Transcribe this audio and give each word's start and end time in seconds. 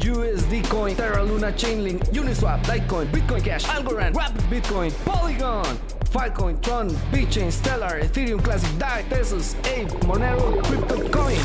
USD 0.00 0.66
Coin, 0.70 0.96
Terra 0.96 1.22
Luna, 1.22 1.52
Chainlink, 1.52 2.00
Uniswap, 2.12 2.64
Litecoin, 2.66 3.06
Bitcoin 3.12 3.42
Cash, 3.42 3.68
Algorand, 3.68 4.16
Rapid 4.16 4.42
Bitcoin, 4.48 4.90
Polygon, 5.04 5.78
Filecoin, 6.10 6.58
Tron, 6.62 6.88
BitChain, 7.12 7.52
Stellar, 7.52 8.00
Ethereum 8.00 8.40
Classic, 8.40 8.70
DAI, 8.78 9.04
Tesos, 9.10 9.54
Ape, 9.60 10.06
Monero, 10.06 10.56
CryptoCoin. 10.62 11.38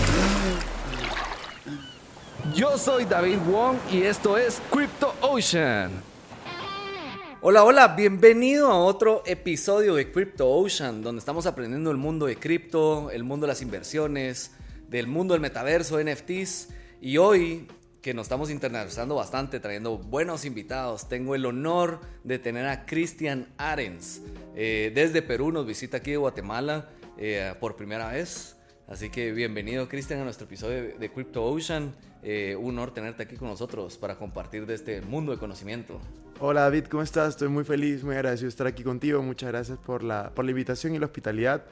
Yo 2.53 2.77
soy 2.77 3.03
David 3.03 3.39
Wong 3.51 3.77
y 3.91 4.03
esto 4.03 4.37
es 4.37 4.61
Crypto 4.71 5.13
Ocean. 5.19 5.91
Hola, 7.41 7.65
hola, 7.65 7.89
bienvenido 7.89 8.71
a 8.71 8.77
otro 8.79 9.21
episodio 9.25 9.95
de 9.95 10.11
Crypto 10.11 10.49
Ocean, 10.49 11.03
donde 11.03 11.19
estamos 11.19 11.45
aprendiendo 11.45 11.91
el 11.91 11.97
mundo 11.97 12.25
de 12.25 12.37
cripto, 12.37 13.11
el 13.11 13.25
mundo 13.25 13.47
de 13.47 13.51
las 13.51 13.61
inversiones, 13.61 14.51
del 14.87 15.07
mundo 15.07 15.33
del 15.33 15.41
metaverso, 15.41 16.01
NFTs. 16.01 16.69
Y 17.01 17.17
hoy, 17.17 17.67
que 18.05 18.13
nos 18.13 18.25
estamos 18.25 18.51
internacionalizando 18.51 19.15
bastante, 19.15 19.59
trayendo 19.59 19.97
buenos 19.97 20.45
invitados, 20.45 21.09
tengo 21.09 21.33
el 21.33 21.43
honor 21.43 22.01
de 22.23 22.37
tener 22.37 22.67
a 22.67 22.85
Cristian 22.85 23.47
Arens. 23.57 24.21
Eh, 24.55 24.91
desde 24.93 25.23
Perú 25.23 25.51
nos 25.51 25.65
visita 25.65 25.97
aquí 25.97 26.11
de 26.11 26.17
Guatemala 26.17 26.87
eh, 27.17 27.55
por 27.59 27.75
primera 27.75 28.11
vez. 28.11 28.57
Así 28.87 29.09
que 29.09 29.31
bienvenido, 29.31 29.89
Cristian, 29.89 30.19
a 30.19 30.23
nuestro 30.23 30.45
episodio 30.45 30.95
de 30.99 31.11
Crypto 31.11 31.43
Ocean. 31.45 31.95
Eh, 32.21 32.55
un 32.55 32.77
honor 32.77 32.93
tenerte 32.93 33.23
aquí 33.23 33.37
con 33.37 33.47
nosotros 33.47 33.97
para 33.97 34.17
compartir 34.19 34.67
de 34.67 34.75
este 34.75 35.01
mundo 35.01 35.31
de 35.31 35.39
conocimiento. 35.39 35.99
Hola 36.39 36.61
David, 36.61 36.85
¿cómo 36.85 37.01
estás? 37.01 37.29
Estoy 37.29 37.47
muy 37.47 37.63
feliz, 37.63 38.03
muy 38.03 38.13
agradecido 38.13 38.45
de 38.45 38.49
estar 38.49 38.67
aquí 38.67 38.83
contigo. 38.83 39.23
Muchas 39.23 39.49
gracias 39.49 39.79
por 39.79 40.03
la, 40.03 40.29
por 40.29 40.45
la 40.45 40.51
invitación 40.51 40.93
y 40.93 40.99
la 40.99 41.07
hospitalidad. 41.07 41.65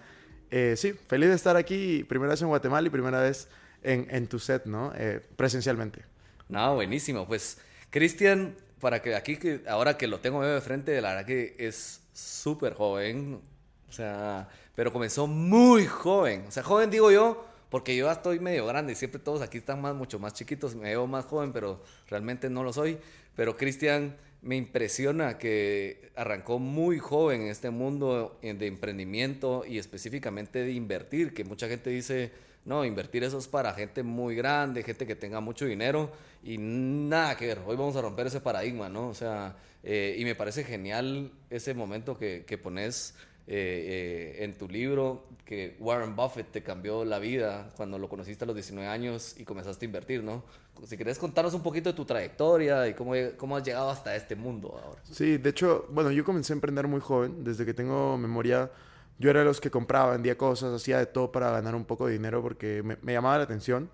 Eh, 0.49 0.73
sí, 0.77 0.93
feliz 0.93 1.29
de 1.29 1.35
estar 1.35 1.57
aquí, 1.57 2.03
primera 2.05 2.31
vez 2.31 2.41
en 2.41 2.47
Guatemala 2.47 2.87
y 2.87 2.89
primera 2.89 3.21
vez 3.21 3.49
en, 3.83 4.07
en 4.09 4.25
tu 4.25 4.39
set, 4.39 4.65
¿no? 4.65 4.91
Eh, 4.95 5.21
presencialmente. 5.35 6.11
No, 6.53 6.75
buenísimo. 6.75 7.25
Pues, 7.25 7.57
Cristian, 7.89 8.55
para 8.79 9.01
que 9.01 9.15
aquí, 9.15 9.39
ahora 9.67 9.97
que 9.97 10.05
lo 10.05 10.19
tengo 10.19 10.45
de 10.45 10.61
frente, 10.61 11.01
la 11.01 11.09
verdad 11.09 11.25
que 11.25 11.55
es 11.57 12.01
súper 12.13 12.75
joven. 12.75 13.41
O 13.89 13.91
sea, 13.91 14.47
pero 14.75 14.93
comenzó 14.93 15.25
muy 15.25 15.87
joven. 15.87 16.45
O 16.47 16.51
sea, 16.51 16.61
joven 16.61 16.91
digo 16.91 17.09
yo, 17.09 17.43
porque 17.69 17.95
yo 17.95 18.05
ya 18.05 18.11
estoy 18.11 18.39
medio 18.39 18.67
grande 18.67 18.93
y 18.93 18.95
siempre 18.95 19.19
todos 19.19 19.41
aquí 19.41 19.57
están 19.57 19.81
más, 19.81 19.95
mucho 19.95 20.19
más 20.19 20.33
chiquitos. 20.35 20.75
Me 20.75 20.89
veo 20.89 21.07
más 21.07 21.25
joven, 21.25 21.51
pero 21.53 21.81
realmente 22.07 22.51
no 22.51 22.63
lo 22.63 22.71
soy. 22.71 22.99
Pero 23.35 23.57
Cristian 23.57 24.15
me 24.43 24.55
impresiona 24.55 25.39
que 25.39 26.11
arrancó 26.15 26.59
muy 26.59 26.99
joven 26.99 27.41
en 27.41 27.47
este 27.47 27.71
mundo 27.71 28.37
de 28.43 28.67
emprendimiento 28.67 29.65
y 29.67 29.79
específicamente 29.79 30.59
de 30.59 30.71
invertir, 30.73 31.33
que 31.33 31.45
mucha 31.45 31.67
gente 31.67 31.89
dice, 31.89 32.31
no, 32.65 32.85
invertir 32.85 33.23
eso 33.23 33.37
es 33.37 33.47
para 33.47 33.73
gente 33.73 34.03
muy 34.03 34.35
grande, 34.35 34.83
gente 34.83 35.05
que 35.05 35.15
tenga 35.15 35.39
mucho 35.39 35.65
dinero 35.65 36.11
y 36.43 36.57
nada 36.57 37.35
que 37.35 37.47
ver, 37.47 37.59
hoy 37.65 37.75
vamos 37.75 37.95
a 37.95 38.01
romper 38.01 38.27
ese 38.27 38.41
paradigma, 38.41 38.89
¿no? 38.89 39.09
O 39.09 39.13
sea, 39.13 39.55
eh, 39.83 40.15
y 40.17 40.23
me 40.23 40.35
parece 40.35 40.63
genial 40.63 41.31
ese 41.49 41.73
momento 41.73 42.17
que, 42.17 42.45
que 42.45 42.57
pones 42.57 43.15
eh, 43.45 44.37
eh, 44.39 44.43
en 44.45 44.57
tu 44.57 44.69
libro 44.69 45.25
que 45.43 45.75
Warren 45.79 46.15
Buffett 46.15 46.49
te 46.49 46.63
cambió 46.63 47.03
la 47.03 47.19
vida 47.19 47.73
cuando 47.75 47.99
lo 47.99 48.07
conociste 48.07 48.45
a 48.45 48.47
los 48.47 48.55
19 48.55 48.87
años 48.87 49.35
y 49.37 49.43
comenzaste 49.43 49.85
a 49.85 49.87
invertir, 49.87 50.23
¿no? 50.23 50.43
Si 50.85 50.95
querés 50.97 51.19
contarnos 51.19 51.53
un 51.53 51.61
poquito 51.61 51.89
de 51.89 51.95
tu 51.95 52.05
trayectoria 52.05 52.87
y 52.87 52.93
cómo, 52.93 53.13
cómo 53.35 53.57
has 53.57 53.63
llegado 53.63 53.89
hasta 53.89 54.15
este 54.15 54.37
mundo 54.37 54.79
ahora. 54.81 55.01
Sí, 55.11 55.37
de 55.37 55.49
hecho, 55.49 55.85
bueno, 55.89 56.11
yo 56.11 56.23
comencé 56.23 56.53
a 56.53 56.55
emprender 56.55 56.87
muy 56.87 57.01
joven, 57.01 57.43
desde 57.43 57.65
que 57.65 57.73
tengo 57.73 58.17
memoria. 58.17 58.71
Yo 59.19 59.29
era 59.29 59.39
de 59.39 59.45
los 59.45 59.61
que 59.61 59.71
compraba, 59.71 60.11
vendía 60.11 60.37
cosas, 60.37 60.73
hacía 60.73 60.97
de 60.99 61.05
todo 61.05 61.31
para 61.31 61.51
ganar 61.51 61.75
un 61.75 61.85
poco 61.85 62.07
de 62.07 62.13
dinero 62.13 62.41
porque 62.41 62.83
me, 62.83 63.13
llamaba 63.13 63.37
la 63.37 63.43
atención. 63.43 63.89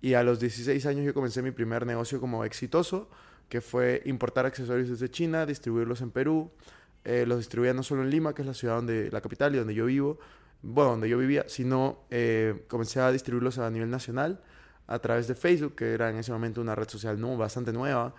Y 0.00 0.14
a 0.14 0.22
los 0.22 0.40
16 0.40 0.84
años 0.86 1.04
yo 1.04 1.14
comencé 1.14 1.42
mi 1.42 1.50
primer 1.50 1.86
negocio 1.86 2.20
como 2.20 2.44
exitoso, 2.44 3.08
que 3.48 3.60
fue 3.60 4.02
importar 4.04 4.46
accesorios 4.46 4.88
desde 4.88 5.10
China, 5.10 5.46
distribuirlos 5.46 6.00
en 6.00 6.10
Perú, 6.10 6.50
eh, 7.04 7.24
los 7.26 7.38
distribuía 7.38 7.72
no 7.72 7.82
solo 7.82 8.02
en 8.02 8.10
Lima, 8.10 8.34
que 8.34 8.42
es 8.42 8.48
la 8.48 8.54
ciudad 8.54 8.76
donde, 8.76 9.10
la 9.10 9.20
capital 9.20 9.54
y 9.54 9.58
donde 9.58 9.74
yo 9.74 9.86
vivo, 9.86 10.18
bueno, 10.62 10.90
donde 10.92 11.08
yo 11.08 11.18
vivía, 11.18 11.44
sino 11.48 12.04
eh, 12.10 12.64
comencé 12.68 13.00
a 13.00 13.12
distribuirlos 13.12 13.58
a 13.58 13.70
nivel 13.70 13.90
nacional 13.90 14.42
a 14.88 14.98
través 14.98 15.28
de 15.28 15.34
Facebook, 15.34 15.76
que 15.76 15.92
era 15.92 16.10
en 16.10 16.16
ese 16.16 16.32
momento 16.32 16.60
una 16.60 16.74
red 16.74 16.88
social 16.88 17.20
no, 17.20 17.36
bastante 17.36 17.72
nueva, 17.72 18.14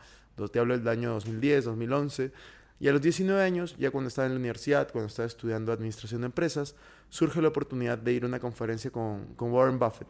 te 0.52 0.60
hablo 0.60 0.78
del 0.78 0.88
año 0.88 1.14
2010, 1.14 1.66
2011. 1.66 2.32
Y 2.80 2.88
a 2.88 2.92
los 2.92 3.02
19 3.02 3.42
años, 3.42 3.76
ya 3.78 3.90
cuando 3.92 4.08
estaba 4.08 4.28
en 4.28 4.34
la 4.34 4.40
universidad, 4.40 4.92
cuando 4.92 5.08
estaba 5.08 5.26
estudiando 5.26 5.72
administración 5.72 6.22
de 6.22 6.28
empresas, 6.28 6.76
surge 7.10 7.42
la 7.42 7.48
oportunidad 7.48 7.98
de 7.98 8.14
ir 8.14 8.24
a 8.24 8.28
una 8.28 8.40
conferencia 8.40 8.92
con, 8.92 9.34
con 9.36 9.52
Warren 9.52 9.80
Buffett. 9.80 10.08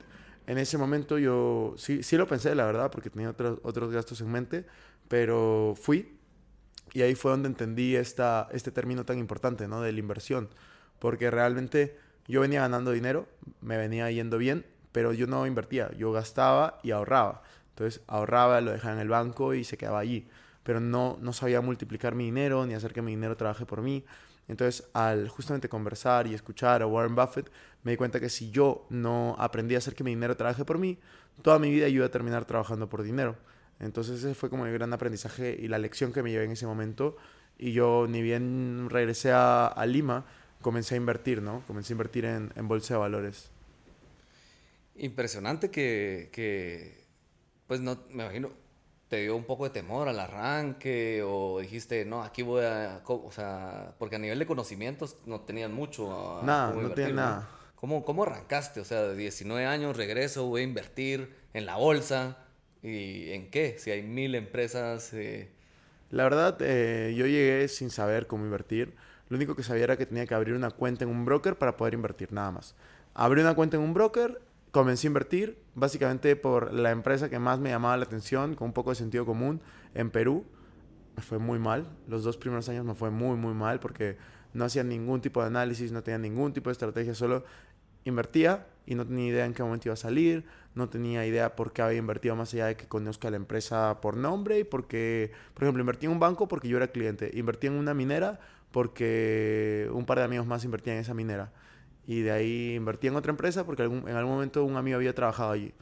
En 0.48 0.58
ese 0.58 0.78
momento 0.78 1.18
yo 1.18 1.76
sí, 1.78 2.04
sí 2.04 2.18
lo 2.18 2.28
pensé, 2.28 2.56
la 2.56 2.66
verdad, 2.66 2.92
porque 2.92 3.10
tenía 3.10 3.30
otros, 3.30 3.60
otros 3.64 3.92
gastos 3.92 4.22
en 4.22 4.32
mente, 4.32 4.66
pero 5.08 5.76
fui 5.80 6.18
y 6.94 7.02
ahí 7.02 7.16
fue 7.16 7.32
donde 7.32 7.50
entendí 7.50 7.96
esta, 7.96 8.48
este 8.52 8.72
término 8.72 9.06
tan 9.06 9.20
importante, 9.20 9.68
¿no? 9.68 9.82
De 9.82 9.92
la 9.92 10.00
inversión. 10.00 10.50
Porque 11.00 11.30
realmente 11.30 11.98
yo 12.28 12.42
venía 12.42 12.62
ganando 12.62 12.92
dinero, 12.92 13.28
me 13.62 13.78
venía 13.78 14.10
yendo 14.12 14.38
bien, 14.38 14.66
pero 14.92 15.14
yo 15.14 15.28
no 15.28 15.46
invertía. 15.46 15.92
Yo 15.98 16.12
gastaba 16.12 16.80
y 16.84 16.92
ahorraba. 16.92 17.44
Entonces 17.70 18.02
ahorraba, 18.08 18.62
lo 18.62 18.72
dejaba 18.72 18.96
en 18.96 19.02
el 19.02 19.10
banco 19.10 19.54
y 19.54 19.64
se 19.64 19.78
quedaba 19.78 20.00
allí. 20.00 20.28
Pero 20.68 20.82
no, 20.82 21.18
no 21.22 21.32
sabía 21.32 21.62
multiplicar 21.62 22.14
mi 22.14 22.26
dinero 22.26 22.66
ni 22.66 22.74
hacer 22.74 22.92
que 22.92 23.02
mi 23.02 23.12
dinero 23.12 23.38
trabaje 23.38 23.66
por 23.66 23.82
mí. 23.82 24.04
Entonces, 24.50 24.86
al 24.92 25.30
justamente 25.30 25.70
conversar 25.70 26.28
y 26.28 26.34
escuchar 26.34 26.82
a 26.82 26.88
Warren 26.88 27.16
Buffett, 27.16 27.50
me 27.84 27.92
di 27.92 27.98
cuenta 27.98 28.20
que 28.20 28.28
si 28.28 28.52
yo 28.52 28.86
no 28.90 29.38
aprendí 29.40 29.76
a 29.76 29.78
hacer 29.78 29.96
que 29.96 30.04
mi 30.04 30.12
dinero 30.12 30.36
trabaje 30.36 30.66
por 30.66 30.78
mí, 30.78 31.00
toda 31.42 31.58
mi 31.58 31.72
vida 31.72 31.88
yo 31.88 31.96
iba 31.96 32.08
a 32.08 32.12
terminar 32.12 32.44
trabajando 32.44 32.90
por 32.90 33.02
dinero. 33.02 33.38
Entonces 33.80 34.22
ese 34.22 34.36
fue 34.36 34.50
como 34.50 34.66
el 34.66 34.74
gran 34.74 34.92
aprendizaje 34.92 35.58
y 35.58 35.70
la 35.70 35.78
lección 35.78 36.12
que 36.12 36.22
me 36.22 36.32
llevé 36.32 36.44
en 36.44 36.52
ese 36.52 36.68
momento. 36.68 37.16
Y 37.58 37.72
yo 37.72 38.06
ni 38.10 38.22
bien 38.22 38.90
regresé 38.90 39.32
a, 39.32 39.74
Lima, 39.88 40.26
comencé 40.62 40.96
a 40.96 40.98
invertir, 40.98 41.42
¿no? 41.42 41.64
Comencé 41.66 41.94
a 41.94 41.96
invertir 41.96 42.26
en, 42.26 42.52
en 42.58 42.68
bolsa 42.68 42.96
de 42.96 43.00
valores. 43.00 43.52
Impresionante 44.98 45.72
que, 45.72 46.28
que, 46.34 47.06
pues 47.68 47.80
no, 47.80 48.00
me 48.10 48.26
imagino, 48.26 48.52
te 49.08 49.22
dio 49.22 49.36
un 49.36 49.46
poco 49.46 49.64
de 49.64 49.70
temor 49.70 50.08
al 50.08 50.20
arranque 50.20 51.24
o 51.26 51.60
dijiste, 51.60 52.04
no, 52.06 52.24
aquí 52.24 52.42
voy 52.42 52.66
a, 52.66 53.02
o 53.06 53.32
sea, 53.32 53.94
porque 53.98 54.18
a 54.18 54.20
nivel 54.20 54.40
de 54.40 54.46
conocimientos 54.46 55.18
no 55.26 55.42
tenían 55.42 55.74
mucho. 55.74 56.42
nada, 56.44 56.74
no 56.74 56.92
tenía 56.92 57.14
nada. 57.14 57.50
¿Cómo, 57.76 58.04
¿Cómo 58.04 58.24
arrancaste? 58.24 58.80
O 58.80 58.86
sea, 58.86 59.04
de 59.04 59.16
19 59.16 59.66
años 59.66 59.96
regreso, 59.96 60.48
voy 60.48 60.62
a 60.62 60.64
invertir 60.64 61.36
en 61.54 61.66
la 61.66 61.76
bolsa. 61.78 62.38
¿Y 62.82 63.32
en 63.32 63.50
qué? 63.52 63.76
Si 63.78 63.92
hay 63.92 64.02
mil 64.02 64.34
empresas... 64.36 65.14
Eh... 65.14 65.52
La 66.10 66.24
verdad, 66.24 66.58
eh, 66.62 67.14
yo 67.16 67.28
llegué 67.28 67.68
sin 67.68 67.92
saber 67.92 68.28
cómo 68.28 68.46
invertir. 68.46 68.96
Lo 69.30 69.38
único 69.38 69.56
que 69.56 69.64
sabía 69.64 69.84
era 69.84 69.98
que 69.98 70.06
tenía 70.06 70.26
que 70.26 70.34
abrir 70.34 70.56
una 70.56 70.72
cuenta 70.72 71.04
en 71.04 71.12
un 71.12 71.24
broker 71.26 71.58
para 71.58 71.78
poder 71.78 71.94
invertir, 71.94 72.32
nada 72.34 72.52
más. 72.52 72.76
Abrí 73.14 73.42
una 73.42 73.56
cuenta 73.56 73.78
en 73.78 73.84
un 73.84 73.94
broker, 73.94 74.42
comencé 74.78 75.08
a 75.08 75.10
invertir, 75.10 75.58
básicamente 75.74 76.36
por 76.36 76.72
la 76.72 76.92
empresa 76.92 77.32
que 77.32 77.40
más 77.40 77.58
me 77.58 77.72
llamaba 77.72 77.98
la 77.98 78.04
atención, 78.04 78.54
con 78.54 78.68
un 78.68 78.74
poco 78.74 78.92
de 78.92 78.96
sentido 78.96 79.26
común, 79.26 79.60
en 79.96 80.12
Perú. 80.12 80.46
Me 81.16 81.24
fue 81.24 81.40
muy 81.40 81.58
mal. 81.58 81.90
Los 82.08 82.24
dos 82.24 82.38
primeros 82.38 82.70
años 82.70 82.86
me 82.86 82.94
fue 82.94 83.10
muy, 83.10 83.38
muy 83.38 83.56
mal 83.56 83.80
porque 83.80 84.18
no 84.54 84.66
hacía 84.66 84.84
ningún 84.84 85.20
tipo 85.20 85.42
de 85.42 85.48
análisis, 85.48 85.92
no 85.92 86.04
tenía 86.04 86.20
ningún 86.20 86.54
tipo 86.54 86.70
de 86.70 86.74
estrategia, 86.74 87.16
solo 87.16 87.44
invertía 88.04 88.68
y 88.86 88.94
no 88.94 89.04
tenía 89.04 89.26
idea 89.26 89.46
en 89.48 89.56
qué 89.56 89.64
momento 89.64 89.88
iba 89.88 89.94
a 89.94 89.98
salir, 89.98 90.46
no 90.76 90.88
tenía 90.88 91.26
idea 91.26 91.56
por 91.56 91.74
qué 91.74 91.82
había 91.82 91.98
invertido 91.98 92.36
más 92.36 92.54
allá 92.54 92.68
de 92.68 92.76
que 92.76 92.88
conozca 92.88 93.32
la 93.32 93.38
empresa 93.38 94.00
por 94.00 94.16
nombre 94.16 94.60
y 94.60 94.64
porque, 94.64 95.32
por 95.56 95.64
ejemplo, 95.64 95.82
invertí 95.82 96.06
en 96.06 96.12
un 96.12 96.20
banco 96.20 96.48
porque 96.48 96.68
yo 96.68 96.78
era 96.78 96.90
cliente, 96.90 97.32
invertí 97.34 97.66
en 97.66 97.74
una 97.74 97.96
minera 97.96 98.40
porque 98.70 99.90
un 99.92 100.06
par 100.06 100.20
de 100.20 100.26
amigos 100.26 100.46
más 100.46 100.64
invertían 100.66 100.98
en 100.98 101.02
esa 101.02 101.16
minera 101.16 101.52
y 102.08 102.22
de 102.22 102.32
ahí 102.32 102.76
invertí 102.76 103.08
en 103.08 103.16
otra 103.16 103.30
empresa 103.30 103.66
porque 103.66 103.84
en 103.84 104.10
algún 104.10 104.34
momento 104.34 104.64
un 104.64 104.76
amigo 104.78 104.98
había 104.98 105.14
trabajado 105.14 105.52
allí 105.52 105.74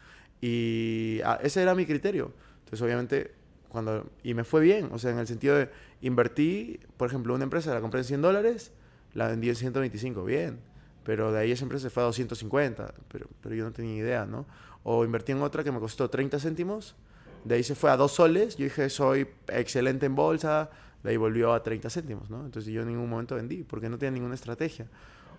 y 0.41 1.21
ah, 1.23 1.39
ese 1.41 1.61
era 1.61 1.73
mi 1.75 1.85
criterio. 1.85 2.33
Entonces, 2.59 2.81
obviamente, 2.81 3.31
cuando 3.69 4.09
y 4.23 4.33
me 4.33 4.43
fue 4.43 4.61
bien, 4.61 4.89
o 4.91 4.99
sea, 4.99 5.11
en 5.11 5.19
el 5.19 5.27
sentido 5.27 5.55
de 5.55 5.69
invertí, 6.01 6.79
por 6.97 7.07
ejemplo, 7.07 7.33
una 7.33 7.45
empresa 7.45 7.73
la 7.73 7.79
compré 7.79 8.01
en 8.01 8.05
100 8.05 8.21
dólares, 8.21 8.71
la 9.13 9.27
vendí 9.27 9.47
en 9.47 9.55
125, 9.55 10.25
bien 10.25 10.59
pero 11.05 11.31
de 11.31 11.39
ahí 11.39 11.51
esa 11.51 11.63
empresa 11.63 11.83
se 11.83 11.89
fue 11.91 12.01
a 12.01 12.07
250, 12.07 12.93
pero, 13.09 13.27
pero 13.41 13.55
yo 13.55 13.63
no 13.63 13.71
tenía 13.71 13.95
idea, 13.95 14.25
¿no? 14.25 14.45
O 14.83 15.05
invertí 15.05 15.31
en 15.31 15.41
otra 15.41 15.63
que 15.63 15.71
me 15.71 15.79
costó 15.79 16.09
30 16.09 16.39
céntimos, 16.39 16.95
De 17.43 17.55
ahí 17.55 17.63
se 17.63 17.75
fue 17.75 17.91
a 17.91 17.97
dos 17.97 18.13
soles. 18.13 18.57
Yo 18.57 18.63
dije, 18.63 18.89
soy 18.89 19.27
excelente 19.47 20.07
en 20.07 20.15
bolsa. 20.15 20.71
De 21.03 21.11
ahí 21.11 21.17
volvió 21.17 21.53
a 21.53 21.61
30 21.61 21.91
céntimos, 21.91 22.31
¿no? 22.31 22.43
Entonces 22.43 22.73
yo 22.73 22.81
en 22.81 22.87
ningún 22.87 23.07
momento 23.07 23.35
vendí 23.35 23.63
porque 23.63 23.87
no 23.87 23.99
tenía 23.99 24.11
ninguna 24.11 24.33
estrategia. 24.33 24.87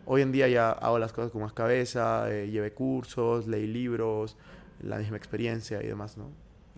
Hoy 0.07 0.23
en 0.23 0.33
día 0.33 0.49
ya 0.49 0.71
hago 0.71 0.99
las 0.99 1.13
cosas 1.13 1.31
con 1.31 1.43
más 1.43 1.53
cabeza, 1.53 2.33
eh, 2.33 2.49
llevé 2.49 2.73
cursos, 2.73 3.47
leí 3.47 3.67
libros, 3.67 4.37
la 4.81 4.99
misma 4.99 5.17
experiencia 5.17 5.83
y 5.83 5.87
demás, 5.87 6.17
¿no? 6.17 6.31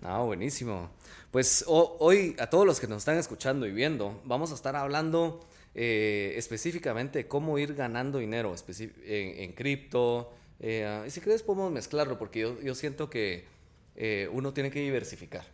Ah, 0.02 0.22
buenísimo. 0.22 0.90
Pues 1.30 1.64
hoy 1.66 2.36
a 2.38 2.48
todos 2.48 2.66
los 2.66 2.80
que 2.80 2.86
nos 2.86 2.98
están 2.98 3.18
escuchando 3.18 3.66
y 3.66 3.72
viendo, 3.72 4.20
vamos 4.24 4.50
a 4.52 4.54
estar 4.54 4.76
hablando 4.76 5.40
eh, 5.74 6.34
específicamente 6.36 7.28
cómo 7.28 7.58
ir 7.58 7.74
ganando 7.74 8.18
dinero 8.18 8.54
en, 9.04 9.52
cripto. 9.52 10.32
Eh, 10.60 11.04
y 11.06 11.10
si 11.10 11.20
crees 11.20 11.42
podemos 11.42 11.70
mezclarlo 11.70 12.18
porque 12.18 12.40
yo, 12.40 12.60
yo 12.60 12.74
siento 12.74 13.10
que 13.10 13.44
eh, 13.96 14.28
uno 14.32 14.52
tiene 14.52 14.70
que 14.70 14.80
diversificar. 14.80 15.44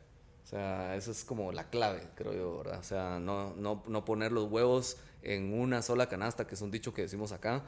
Sea, 0.55 0.95
eso 0.97 1.11
es 1.11 1.25
como 1.25 1.51
la 1.53 1.69
clave, 1.69 2.03
creo 2.15 2.33
yo, 2.33 2.59
¿verdad? 2.59 2.79
O 2.79 2.85
sea, 2.85 3.19
no, 3.19 3.55
no, 3.57 3.83
no 3.89 4.05
poner 4.05 4.31
los 4.31 4.51
huevos 4.51 4.99
en 5.23 5.53
una 5.53 5.83
sola 5.83 6.09
canasta, 6.09 6.47
que 6.47 6.55
es 6.55 6.61
un 6.61 6.71
dicho 6.71 6.95
que 6.95 7.03
decimos 7.03 7.33
acá. 7.33 7.63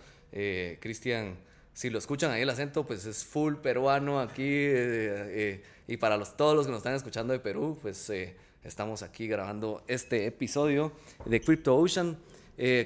Cristian 0.81 1.39
si 1.77 1.91
lo 1.91 1.99
escuchan 1.99 2.31
ahí 2.31 2.41
el 2.41 2.49
acento, 2.49 2.87
pues 2.87 3.05
es 3.05 3.23
full 3.23 3.57
peruano 3.57 4.19
aquí. 4.19 4.43
Eh, 4.43 5.59
eh, 5.59 5.63
y 5.87 5.99
para 5.99 6.17
los, 6.17 6.35
todos 6.35 6.57
los 6.57 6.65
que 6.65 6.73
nos 6.73 6.79
están 6.79 6.95
escuchando 6.95 7.35
de 7.35 7.39
Perú, 7.39 7.79
pues 7.83 8.09
eh, 8.09 8.35
estamos 8.65 9.03
aquí 9.03 9.29
grabando 9.29 9.85
este 9.87 10.25
episodio 10.25 10.93
de 11.27 11.39
Crypto 11.39 11.77
Ocean. 11.77 12.17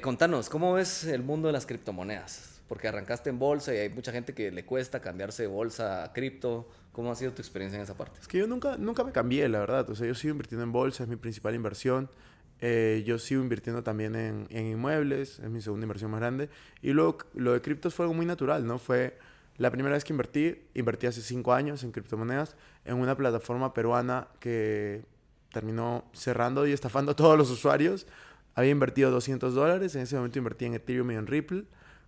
contanos, 0.02 0.49
¿cómo 0.49 0.73
ves 0.73 1.05
el 1.05 1.23
mundo 1.23 1.47
de 1.47 1.52
las 1.52 1.67
criptomonedas? 1.67 2.50
Porque 2.71 2.87
arrancaste 2.87 3.31
en 3.31 3.41
bolsa 3.41 3.75
y 3.75 3.79
hay 3.79 3.89
mucha 3.89 4.13
gente 4.13 4.33
que 4.33 4.53
le 4.53 4.65
cuesta 4.65 5.01
cambiarse 5.01 5.43
de 5.43 5.49
bolsa 5.49 6.05
a 6.05 6.13
cripto. 6.13 6.69
¿Cómo 6.93 7.11
ha 7.11 7.17
sido 7.17 7.33
tu 7.33 7.43
experiencia 7.43 7.77
en 7.77 7.83
esa 7.83 7.97
parte? 7.97 8.21
Es 8.21 8.29
que 8.29 8.39
yo 8.39 8.47
nunca, 8.47 8.77
nunca 8.77 9.03
me 9.03 9.11
cambié, 9.11 9.49
la 9.49 9.59
verdad. 9.59 9.91
O 9.91 9.97
sea, 9.97 10.07
yo 10.07 10.15
sigo 10.15 10.31
invirtiendo 10.31 10.63
en 10.63 10.71
bolsa, 10.71 11.03
es 11.03 11.09
mi 11.09 11.17
principal 11.17 11.57
inversión. 11.57 12.09
Eh, 12.61 13.03
yo 13.05 13.19
sigo 13.19 13.43
invirtiendo 13.43 13.83
también 13.83 14.15
en, 14.15 14.47
en, 14.51 14.67
inmuebles, 14.69 15.41
es 15.41 15.51
mi 15.51 15.61
segunda 15.61 15.83
inversión 15.83 16.13
más 16.13 16.21
grande. 16.21 16.49
Y 16.81 16.93
luego 16.93 17.19
lo 17.35 17.55
de 17.55 17.61
criptos 17.61 17.93
fue 17.93 18.05
algo 18.05 18.15
muy 18.15 18.25
natural, 18.25 18.65
¿no? 18.65 18.79
Fue 18.79 19.19
la 19.57 19.73
primera 19.73 19.95
vez 19.95 20.05
que 20.05 20.13
invertí, 20.13 20.63
invertí 20.75 21.09
hace 21.09 21.23
cinco 21.23 21.53
años 21.53 21.83
en 21.83 21.91
criptomonedas, 21.91 22.55
en 22.85 22.99
una 22.99 23.17
plataforma 23.17 23.75
peruana 23.75 24.29
que 24.39 25.03
terminó 25.53 26.05
cerrando 26.13 26.69
y 26.69 26.73
estafando 26.73 27.13
a 27.13 27.17
todos 27.17 27.37
los 27.37 27.51
usuarios. 27.51 28.07
Había 28.55 28.71
invertido 28.71 29.11
200 29.11 29.55
dólares, 29.55 29.97
en 29.97 30.03
ese 30.03 30.15
momento 30.15 30.39
invertí 30.39 30.67
en 30.67 30.75
Ethereum 30.75 31.11
y 31.11 31.15
en 31.17 31.27
Ripple, 31.27 31.65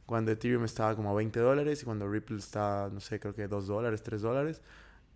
cuando 0.07 0.33
Ethereum 0.33 0.65
estaba 0.65 0.95
como 0.97 1.11
a 1.11 1.15
20 1.15 1.41
dólares 1.41 1.83
y 1.83 1.85
cuando 1.85 2.09
Ripple 2.09 2.39
está, 2.39 2.91
no 2.93 3.01
sé, 3.01 3.21
creo 3.21 3.35
que 3.35 3.49
2 3.49 3.67
dólares, 3.67 4.03
3 4.03 4.23
dólares. 4.23 4.63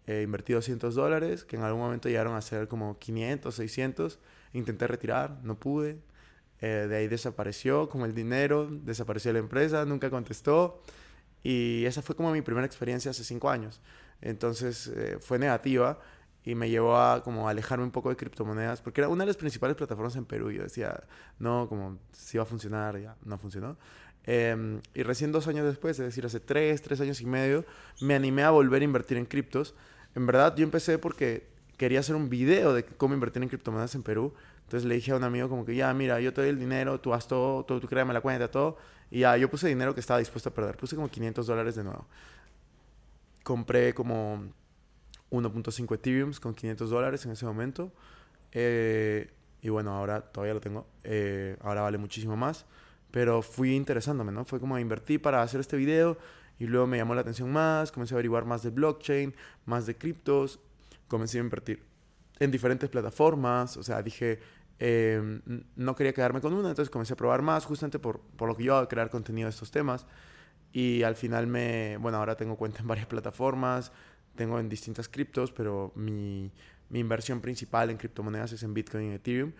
Eh, 0.06 0.22
invertí 0.22 0.52
200 0.52 0.94
dólares, 0.94 1.44
que 1.44 1.56
en 1.56 1.62
algún 1.62 1.82
momento 1.82 2.08
llegaron 2.08 2.34
a 2.34 2.40
ser 2.40 2.68
como 2.68 2.98
500, 2.98 3.54
600 3.54 4.20
Intenté 4.52 4.86
retirar, 4.86 5.38
no 5.42 5.58
pude. 5.58 5.98
Eh, 6.60 6.86
de 6.88 6.96
ahí 6.96 7.08
desapareció 7.08 7.88
como 7.88 8.06
el 8.06 8.14
dinero, 8.14 8.68
desapareció 8.70 9.32
la 9.32 9.40
empresa, 9.40 9.84
nunca 9.84 10.08
contestó. 10.08 10.82
Y 11.42 11.84
esa 11.84 12.02
fue 12.02 12.16
como 12.16 12.32
mi 12.32 12.42
primera 12.42 12.66
experiencia 12.66 13.10
hace 13.10 13.24
cinco 13.24 13.50
años. 13.50 13.80
Entonces 14.22 14.88
eh, 14.88 15.18
fue 15.20 15.38
negativa 15.38 15.98
y 16.42 16.54
me 16.54 16.70
llevó 16.70 16.96
a 16.96 17.22
como 17.22 17.48
alejarme 17.48 17.84
un 17.84 17.90
poco 17.90 18.08
de 18.08 18.16
criptomonedas 18.16 18.80
porque 18.80 19.00
era 19.02 19.08
una 19.08 19.24
de 19.24 19.26
las 19.26 19.36
principales 19.36 19.76
plataformas 19.76 20.16
en 20.16 20.24
Perú. 20.24 20.50
Yo 20.50 20.62
decía, 20.62 21.04
no, 21.38 21.68
como 21.68 21.98
si 22.12 22.36
iba 22.38 22.44
a 22.44 22.46
funcionar, 22.46 22.98
ya 22.98 23.16
no 23.24 23.36
funcionó. 23.36 23.76
Em, 24.26 24.80
y 24.94 25.02
recién 25.02 25.32
dos 25.32 25.46
años 25.46 25.64
después, 25.66 25.98
es 25.98 26.06
decir, 26.06 26.26
hace 26.26 26.40
tres, 26.40 26.82
tres 26.82 27.00
años 27.00 27.20
y 27.20 27.26
medio, 27.26 27.64
me 28.00 28.14
animé 28.14 28.42
a 28.42 28.50
volver 28.50 28.82
a 28.82 28.84
invertir 28.84 29.16
en 29.16 29.24
criptos. 29.24 29.74
En 30.14 30.26
verdad, 30.26 30.54
yo 30.56 30.64
empecé 30.64 30.98
porque 30.98 31.46
quería 31.76 32.00
hacer 32.00 32.16
un 32.16 32.28
video 32.28 32.74
de 32.74 32.84
cómo 32.84 33.14
invertir 33.14 33.42
en 33.42 33.48
criptomonedas 33.48 33.94
en 33.94 34.02
Perú. 34.02 34.34
Entonces 34.64 34.88
le 34.88 34.96
dije 34.96 35.12
a 35.12 35.16
un 35.16 35.24
amigo 35.24 35.48
como 35.48 35.64
que 35.64 35.76
ya, 35.76 35.92
mira, 35.94 36.20
yo 36.20 36.32
te 36.32 36.40
doy 36.40 36.50
el 36.50 36.58
dinero, 36.58 37.00
tú 37.00 37.14
haz 37.14 37.28
todo, 37.28 37.64
tú, 37.64 37.78
tú 37.78 37.86
créame 37.86 38.12
la 38.12 38.20
cuenta, 38.20 38.50
todo. 38.50 38.78
Y 39.10 39.20
ya, 39.20 39.36
yo 39.36 39.48
puse 39.48 39.68
dinero 39.68 39.94
que 39.94 40.00
estaba 40.00 40.18
dispuesto 40.18 40.48
a 40.48 40.54
perder. 40.54 40.76
Puse 40.76 40.96
como 40.96 41.08
500 41.08 41.46
dólares 41.46 41.76
de 41.76 41.84
nuevo. 41.84 42.06
Compré 43.44 43.94
como 43.94 44.48
1.5 45.30 45.94
Ethereum 45.94 46.32
con 46.40 46.54
500 46.54 46.90
dólares 46.90 47.24
en 47.24 47.32
ese 47.32 47.46
momento. 47.46 47.92
Eh, 48.50 49.30
y 49.62 49.68
bueno, 49.68 49.92
ahora 49.92 50.20
todavía 50.20 50.54
lo 50.54 50.60
tengo. 50.60 50.86
Eh, 51.04 51.56
ahora 51.60 51.82
vale 51.82 51.98
muchísimo 51.98 52.36
más. 52.36 52.66
Pero 53.10 53.42
fui 53.42 53.74
interesándome, 53.74 54.32
¿no? 54.32 54.44
Fue 54.44 54.60
como 54.60 54.78
invertí 54.78 55.18
para 55.18 55.42
hacer 55.42 55.60
este 55.60 55.76
video 55.76 56.18
y 56.58 56.66
luego 56.66 56.86
me 56.86 56.96
llamó 56.96 57.14
la 57.14 57.20
atención 57.20 57.52
más, 57.52 57.92
comencé 57.92 58.14
a 58.14 58.16
averiguar 58.16 58.44
más 58.44 58.62
de 58.62 58.70
blockchain, 58.70 59.34
más 59.64 59.86
de 59.86 59.96
criptos 59.96 60.60
comencé 61.08 61.38
a 61.38 61.40
invertir 61.42 61.82
en 62.38 62.50
diferentes 62.50 62.90
plataformas, 62.90 63.76
o 63.76 63.82
sea, 63.82 64.02
dije, 64.02 64.40
em, 64.78 65.40
no 65.76 65.96
quería 65.96 66.12
quedarme 66.12 66.40
con 66.40 66.52
una, 66.52 66.68
entonces 66.68 66.90
comencé 66.90 67.14
a 67.14 67.16
probar 67.16 67.42
más, 67.42 67.64
justamente 67.64 67.98
por, 67.98 68.20
por 68.20 68.48
lo 68.48 68.56
que 68.56 68.64
yo 68.64 68.76
hago, 68.76 68.88
crear 68.88 69.08
contenido 69.08 69.46
de 69.46 69.50
estos 69.50 69.70
temas. 69.70 70.06
Y 70.72 71.02
al 71.02 71.16
final 71.16 71.46
me, 71.46 71.96
bueno, 71.96 72.18
ahora 72.18 72.36
tengo 72.36 72.56
cuenta 72.56 72.80
en 72.80 72.86
varias 72.88 73.06
plataformas, 73.06 73.92
tengo 74.34 74.60
en 74.60 74.68
distintas 74.68 75.08
criptos, 75.08 75.50
pero 75.50 75.92
mi, 75.94 76.52
mi 76.90 76.98
inversión 76.98 77.40
principal 77.40 77.88
en 77.90 77.96
criptomonedas 77.96 78.52
es 78.52 78.62
en 78.62 78.74
Bitcoin 78.74 79.12
y 79.12 79.14
Ethereum. 79.14 79.52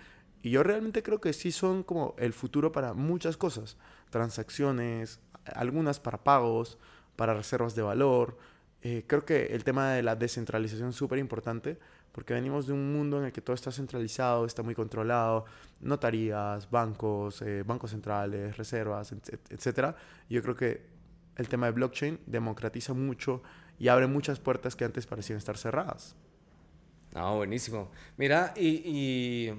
Y 0.46 0.50
yo 0.50 0.62
realmente 0.62 1.02
creo 1.02 1.20
que 1.20 1.32
sí 1.32 1.50
son 1.50 1.82
como 1.82 2.14
el 2.19 2.32
futuro 2.32 2.70
para 2.70 2.94
muchas 2.94 3.37
cosas. 3.37 3.76
Transacciones, 4.10 5.19
algunas 5.44 5.98
para 5.98 6.22
pagos, 6.22 6.78
para 7.16 7.34
reservas 7.34 7.75
de 7.75 7.82
valor, 7.82 8.38
eh, 8.81 9.02
creo 9.08 9.25
que 9.25 9.46
el 9.46 9.64
tema 9.64 9.90
de 9.90 10.04
la 10.04 10.14
descentralización 10.14 10.90
es 10.90 10.94
súper 10.94 11.19
importante 11.19 11.81
porque 12.12 12.32
venimos 12.32 12.69
de 12.69 12.75
un 12.75 12.93
mundo 12.93 13.19
en 13.19 13.25
el 13.25 13.32
que 13.32 13.40
todo 13.40 13.54
está 13.54 13.72
centralizado, 13.72 14.46
está 14.46 14.62
muy 14.62 14.76
controlado, 14.76 15.46
notarías, 15.81 16.70
bancos, 16.70 17.42
eh, 17.42 17.64
bancos 17.64 17.90
centrales, 17.90 18.56
reservas, 18.56 19.10
etc. 19.50 19.96
Yo 20.31 20.42
creo 20.42 20.54
que 20.54 20.87
el 21.34 21.49
tema 21.49 21.66
de 21.66 21.72
blockchain 21.72 22.20
democratiza 22.25 22.94
mucho 22.94 23.42
y 23.81 23.88
abre 23.88 24.06
muchas 24.06 24.38
puertas 24.38 24.76
que 24.76 24.84
antes 24.84 25.08
parecían 25.08 25.38
estar 25.38 25.58
cerradas. 25.58 26.14
Ah, 27.14 27.32
buenísimo. 27.32 27.90
Mira, 28.16 28.54
y, 28.56 28.82
y 28.84 29.52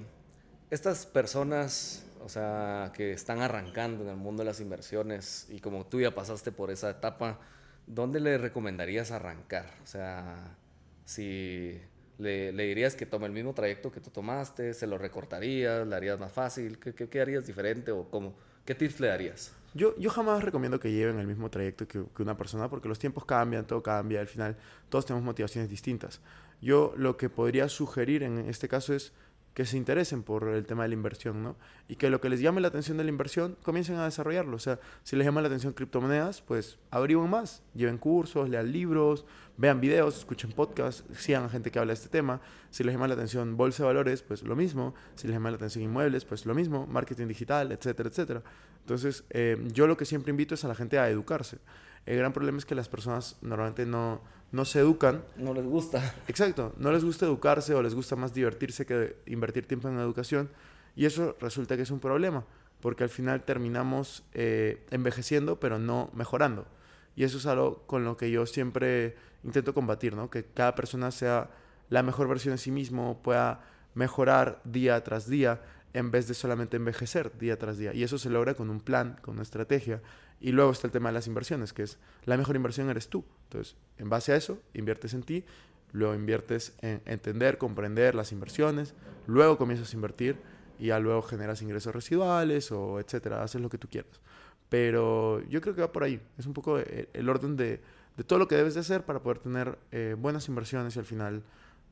estas 0.70 1.06
personas, 1.06 2.04
o 2.20 2.28
sea, 2.28 2.92
que 2.94 3.12
están 3.12 3.40
arrancando 3.40 4.04
en 4.04 4.10
el 4.10 4.16
mundo 4.16 4.42
de 4.42 4.46
las 4.46 4.60
inversiones 4.60 5.46
y 5.48 5.60
como 5.60 5.86
tú 5.86 6.00
ya 6.00 6.14
pasaste 6.14 6.52
por 6.52 6.70
esa 6.70 6.90
etapa, 6.90 7.38
¿dónde 7.86 8.20
le 8.20 8.36
recomendarías 8.38 9.10
arrancar? 9.10 9.70
O 9.82 9.86
sea, 9.86 10.56
si 11.04 11.80
le, 12.18 12.52
dirías 12.52 12.94
que 12.94 13.06
tome 13.06 13.26
el 13.26 13.32
mismo 13.32 13.54
trayecto 13.54 13.90
que 13.90 14.00
tú 14.00 14.10
tomaste, 14.10 14.74
se 14.74 14.86
lo 14.86 14.98
recortarías, 14.98 15.86
le 15.86 15.96
harías 15.96 16.20
más 16.20 16.32
fácil, 16.32 16.78
¿qué, 16.78 16.92
qué, 16.92 17.20
harías 17.20 17.46
diferente 17.46 17.90
o 17.90 18.10
cómo? 18.10 18.34
¿Qué 18.66 18.74
tips 18.74 19.00
le 19.00 19.08
darías? 19.08 19.52
Yo, 19.72 19.96
yo 19.98 20.10
jamás 20.10 20.42
recomiendo 20.42 20.80
que 20.80 20.92
lleven 20.92 21.18
el 21.18 21.26
mismo 21.26 21.50
trayecto 21.50 21.86
que, 21.86 22.04
que, 22.14 22.22
una 22.22 22.36
persona 22.36 22.68
porque 22.68 22.88
los 22.88 22.98
tiempos 22.98 23.24
cambian, 23.24 23.66
todo 23.66 23.82
cambia, 23.82 24.20
al 24.20 24.26
final 24.26 24.56
todos 24.90 25.06
tenemos 25.06 25.24
motivaciones 25.24 25.70
distintas. 25.70 26.20
Yo 26.60 26.92
lo 26.96 27.16
que 27.16 27.30
podría 27.30 27.68
sugerir 27.68 28.22
en 28.22 28.38
este 28.38 28.68
caso 28.68 28.92
es 28.92 29.12
que 29.58 29.66
se 29.66 29.76
interesen 29.76 30.22
por 30.22 30.46
el 30.46 30.64
tema 30.66 30.84
de 30.84 30.90
la 30.90 30.94
inversión, 30.94 31.42
¿no? 31.42 31.56
Y 31.88 31.96
que 31.96 32.10
lo 32.10 32.20
que 32.20 32.28
les 32.28 32.38
llame 32.38 32.60
la 32.60 32.68
atención 32.68 32.96
de 32.96 33.02
la 33.02 33.10
inversión, 33.10 33.56
comiencen 33.64 33.96
a 33.96 34.04
desarrollarlo. 34.04 34.54
O 34.54 34.60
sea, 34.60 34.78
si 35.02 35.16
les 35.16 35.26
llama 35.26 35.40
la 35.40 35.48
atención 35.48 35.72
criptomonedas, 35.72 36.42
pues 36.42 36.78
averigüen 36.92 37.28
más, 37.28 37.64
lleven 37.74 37.98
cursos, 37.98 38.48
lean 38.48 38.70
libros, 38.70 39.24
vean 39.56 39.80
videos, 39.80 40.18
escuchen 40.18 40.52
podcasts, 40.52 41.02
sigan 41.18 41.42
a 41.42 41.48
gente 41.48 41.72
que 41.72 41.80
habla 41.80 41.90
de 41.90 41.94
este 41.94 42.08
tema. 42.08 42.40
Si 42.70 42.84
les 42.84 42.94
llama 42.94 43.08
la 43.08 43.14
atención 43.14 43.56
bolsa 43.56 43.82
de 43.82 43.88
valores, 43.88 44.22
pues 44.22 44.44
lo 44.44 44.54
mismo. 44.54 44.94
Si 45.16 45.26
les 45.26 45.34
llama 45.34 45.50
la 45.50 45.56
atención 45.56 45.82
inmuebles, 45.82 46.24
pues 46.24 46.46
lo 46.46 46.54
mismo. 46.54 46.86
Marketing 46.86 47.26
digital, 47.26 47.72
etcétera, 47.72 48.10
etcétera. 48.10 48.44
Entonces, 48.82 49.24
eh, 49.30 49.56
yo 49.72 49.88
lo 49.88 49.96
que 49.96 50.04
siempre 50.04 50.30
invito 50.30 50.54
es 50.54 50.64
a 50.64 50.68
la 50.68 50.76
gente 50.76 51.00
a 51.00 51.10
educarse. 51.10 51.58
El 52.06 52.18
gran 52.18 52.32
problema 52.32 52.58
es 52.58 52.64
que 52.64 52.74
las 52.74 52.88
personas 52.88 53.36
normalmente 53.42 53.86
no 53.86 54.20
no 54.50 54.64
se 54.64 54.80
educan. 54.80 55.22
No 55.36 55.52
les 55.52 55.64
gusta. 55.64 56.14
Exacto, 56.28 56.72
no 56.78 56.92
les 56.92 57.04
gusta 57.04 57.26
educarse 57.26 57.74
o 57.74 57.82
les 57.82 57.94
gusta 57.94 58.16
más 58.16 58.32
divertirse 58.32 58.86
que 58.86 59.16
invertir 59.26 59.66
tiempo 59.66 59.88
en 59.88 59.98
educación. 59.98 60.48
Y 60.96 61.04
eso 61.04 61.36
resulta 61.40 61.76
que 61.76 61.82
es 61.82 61.90
un 61.90 62.00
problema, 62.00 62.44
porque 62.80 63.04
al 63.04 63.10
final 63.10 63.42
terminamos 63.42 64.24
eh, 64.34 64.84
envejeciendo, 64.90 65.60
pero 65.60 65.78
no 65.78 66.10
mejorando. 66.14 66.66
Y 67.14 67.24
eso 67.24 67.38
es 67.38 67.46
algo 67.46 67.82
con 67.86 68.04
lo 68.04 68.16
que 68.16 68.30
yo 68.30 68.46
siempre 68.46 69.16
intento 69.44 69.74
combatir, 69.74 70.14
¿no? 70.14 70.30
Que 70.30 70.44
cada 70.44 70.74
persona 70.74 71.10
sea 71.10 71.50
la 71.88 72.02
mejor 72.02 72.28
versión 72.28 72.54
de 72.54 72.58
sí 72.58 72.70
mismo, 72.70 73.20
pueda 73.22 73.60
mejorar 73.94 74.60
día 74.64 75.02
tras 75.04 75.28
día, 75.28 75.60
en 75.94 76.10
vez 76.10 76.28
de 76.28 76.34
solamente 76.34 76.76
envejecer 76.76 77.36
día 77.38 77.58
tras 77.58 77.78
día. 77.78 77.94
Y 77.94 78.02
eso 78.02 78.18
se 78.18 78.30
logra 78.30 78.54
con 78.54 78.70
un 78.70 78.80
plan, 78.80 79.18
con 79.22 79.34
una 79.34 79.42
estrategia. 79.42 80.00
Y 80.40 80.52
luego 80.52 80.70
está 80.70 80.86
el 80.86 80.92
tema 80.92 81.08
de 81.08 81.14
las 81.14 81.26
inversiones, 81.26 81.72
que 81.72 81.82
es 81.82 81.98
la 82.24 82.36
mejor 82.36 82.56
inversión 82.56 82.88
eres 82.90 83.08
tú. 83.08 83.24
Entonces, 83.44 83.76
en 83.98 84.08
base 84.08 84.32
a 84.32 84.36
eso, 84.36 84.60
inviertes 84.72 85.14
en 85.14 85.22
ti, 85.22 85.44
luego 85.92 86.14
inviertes 86.14 86.74
en 86.80 87.02
entender, 87.06 87.58
comprender 87.58 88.14
las 88.14 88.30
inversiones, 88.32 88.94
luego 89.26 89.58
comienzas 89.58 89.92
a 89.92 89.96
invertir 89.96 90.36
y 90.78 90.86
ya 90.86 91.00
luego 91.00 91.22
generas 91.22 91.60
ingresos 91.62 91.94
residuales 91.94 92.70
o 92.70 93.00
etcétera, 93.00 93.42
haces 93.42 93.60
lo 93.60 93.68
que 93.68 93.78
tú 93.78 93.88
quieras. 93.88 94.20
Pero 94.68 95.42
yo 95.48 95.60
creo 95.60 95.74
que 95.74 95.80
va 95.80 95.92
por 95.92 96.04
ahí. 96.04 96.20
Es 96.38 96.46
un 96.46 96.52
poco 96.52 96.78
el 96.78 97.28
orden 97.28 97.56
de, 97.56 97.80
de 98.16 98.24
todo 98.24 98.38
lo 98.38 98.46
que 98.48 98.54
debes 98.54 98.74
de 98.74 98.80
hacer 98.80 99.04
para 99.04 99.22
poder 99.22 99.38
tener 99.38 99.78
eh, 99.90 100.14
buenas 100.18 100.46
inversiones 100.48 100.94
y 100.96 100.98
al 100.98 101.04
final 101.04 101.42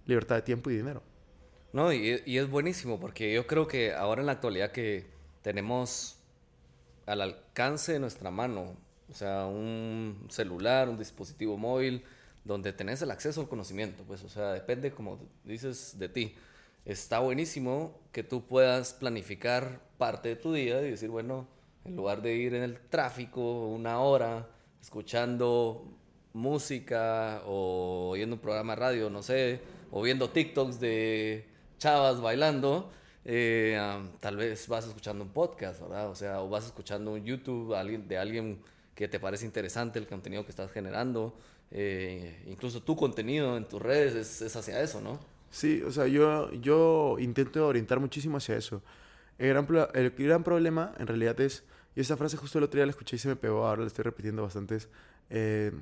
libertad 0.04 0.36
de 0.36 0.42
tiempo 0.42 0.70
y 0.70 0.76
dinero. 0.76 1.02
No, 1.72 1.92
y, 1.92 2.22
y 2.24 2.38
es 2.38 2.48
buenísimo 2.48 3.00
porque 3.00 3.32
yo 3.34 3.46
creo 3.46 3.66
que 3.66 3.92
ahora 3.92 4.20
en 4.20 4.26
la 4.26 4.32
actualidad 4.32 4.72
que 4.72 5.06
tenemos 5.42 6.15
al 7.06 7.22
alcance 7.22 7.92
de 7.92 7.98
nuestra 8.00 8.30
mano, 8.30 8.76
o 9.08 9.14
sea, 9.14 9.46
un 9.46 10.26
celular, 10.28 10.88
un 10.88 10.98
dispositivo 10.98 11.56
móvil, 11.56 12.04
donde 12.44 12.72
tenés 12.72 13.02
el 13.02 13.10
acceso 13.10 13.40
al 13.40 13.48
conocimiento, 13.48 14.04
pues, 14.04 14.22
o 14.22 14.28
sea, 14.28 14.52
depende, 14.52 14.92
como 14.92 15.18
dices, 15.44 15.98
de 15.98 16.08
ti. 16.08 16.34
Está 16.84 17.18
buenísimo 17.18 17.98
que 18.12 18.22
tú 18.22 18.46
puedas 18.46 18.92
planificar 18.92 19.80
parte 19.98 20.30
de 20.30 20.36
tu 20.36 20.52
día 20.52 20.80
y 20.82 20.90
decir, 20.90 21.08
bueno, 21.08 21.48
en 21.84 21.96
lugar 21.96 22.22
de 22.22 22.34
ir 22.34 22.54
en 22.54 22.62
el 22.62 22.78
tráfico 22.78 23.66
una 23.68 24.00
hora 24.00 24.48
escuchando 24.80 25.84
música 26.32 27.42
o 27.46 28.10
oyendo 28.10 28.36
un 28.36 28.40
programa 28.40 28.74
de 28.74 28.80
radio, 28.80 29.10
no 29.10 29.22
sé, 29.22 29.60
o 29.90 30.02
viendo 30.02 30.30
TikToks 30.30 30.78
de 30.78 31.46
chavas 31.78 32.20
bailando, 32.20 32.90
eh, 33.28 33.76
tal 34.20 34.36
vez 34.36 34.68
vas 34.68 34.86
escuchando 34.86 35.24
un 35.24 35.30
podcast, 35.30 35.80
¿verdad? 35.80 36.08
O 36.08 36.14
sea, 36.14 36.40
o 36.40 36.48
vas 36.48 36.66
escuchando 36.66 37.12
un 37.12 37.24
YouTube 37.24 37.74
de 38.06 38.16
alguien 38.16 38.60
que 38.94 39.08
te 39.08 39.18
parece 39.18 39.44
interesante 39.44 39.98
el 39.98 40.06
contenido 40.06 40.44
que 40.44 40.50
estás 40.50 40.70
generando. 40.70 41.36
Eh, 41.72 42.44
incluso 42.46 42.80
tu 42.82 42.94
contenido 42.94 43.56
en 43.56 43.66
tus 43.66 43.82
redes 43.82 44.14
es, 44.14 44.42
es, 44.42 44.54
hacia 44.54 44.80
eso, 44.80 45.00
¿no? 45.00 45.18
Sí, 45.50 45.82
o 45.82 45.90
sea, 45.90 46.06
yo, 46.06 46.52
yo 46.52 47.16
intento 47.18 47.66
orientar 47.66 47.98
muchísimo 47.98 48.36
hacia 48.36 48.56
eso. 48.56 48.80
El 49.38 49.48
gran, 49.48 49.66
el 49.94 50.10
gran 50.10 50.44
problema 50.44 50.94
en 50.98 51.08
realidad 51.08 51.40
es, 51.40 51.64
y 51.96 52.00
esa 52.00 52.16
frase 52.16 52.36
justo 52.36 52.58
el 52.58 52.64
otro 52.64 52.78
día 52.78 52.86
la 52.86 52.90
escuché 52.90 53.16
y 53.16 53.18
se 53.18 53.28
me 53.28 53.36
pegó, 53.36 53.66
ahora 53.66 53.80
la 53.80 53.88
estoy 53.88 54.04
repitiendo 54.04 54.42
bastante, 54.42 54.76
es, 54.76 54.88
eh, 55.30 55.72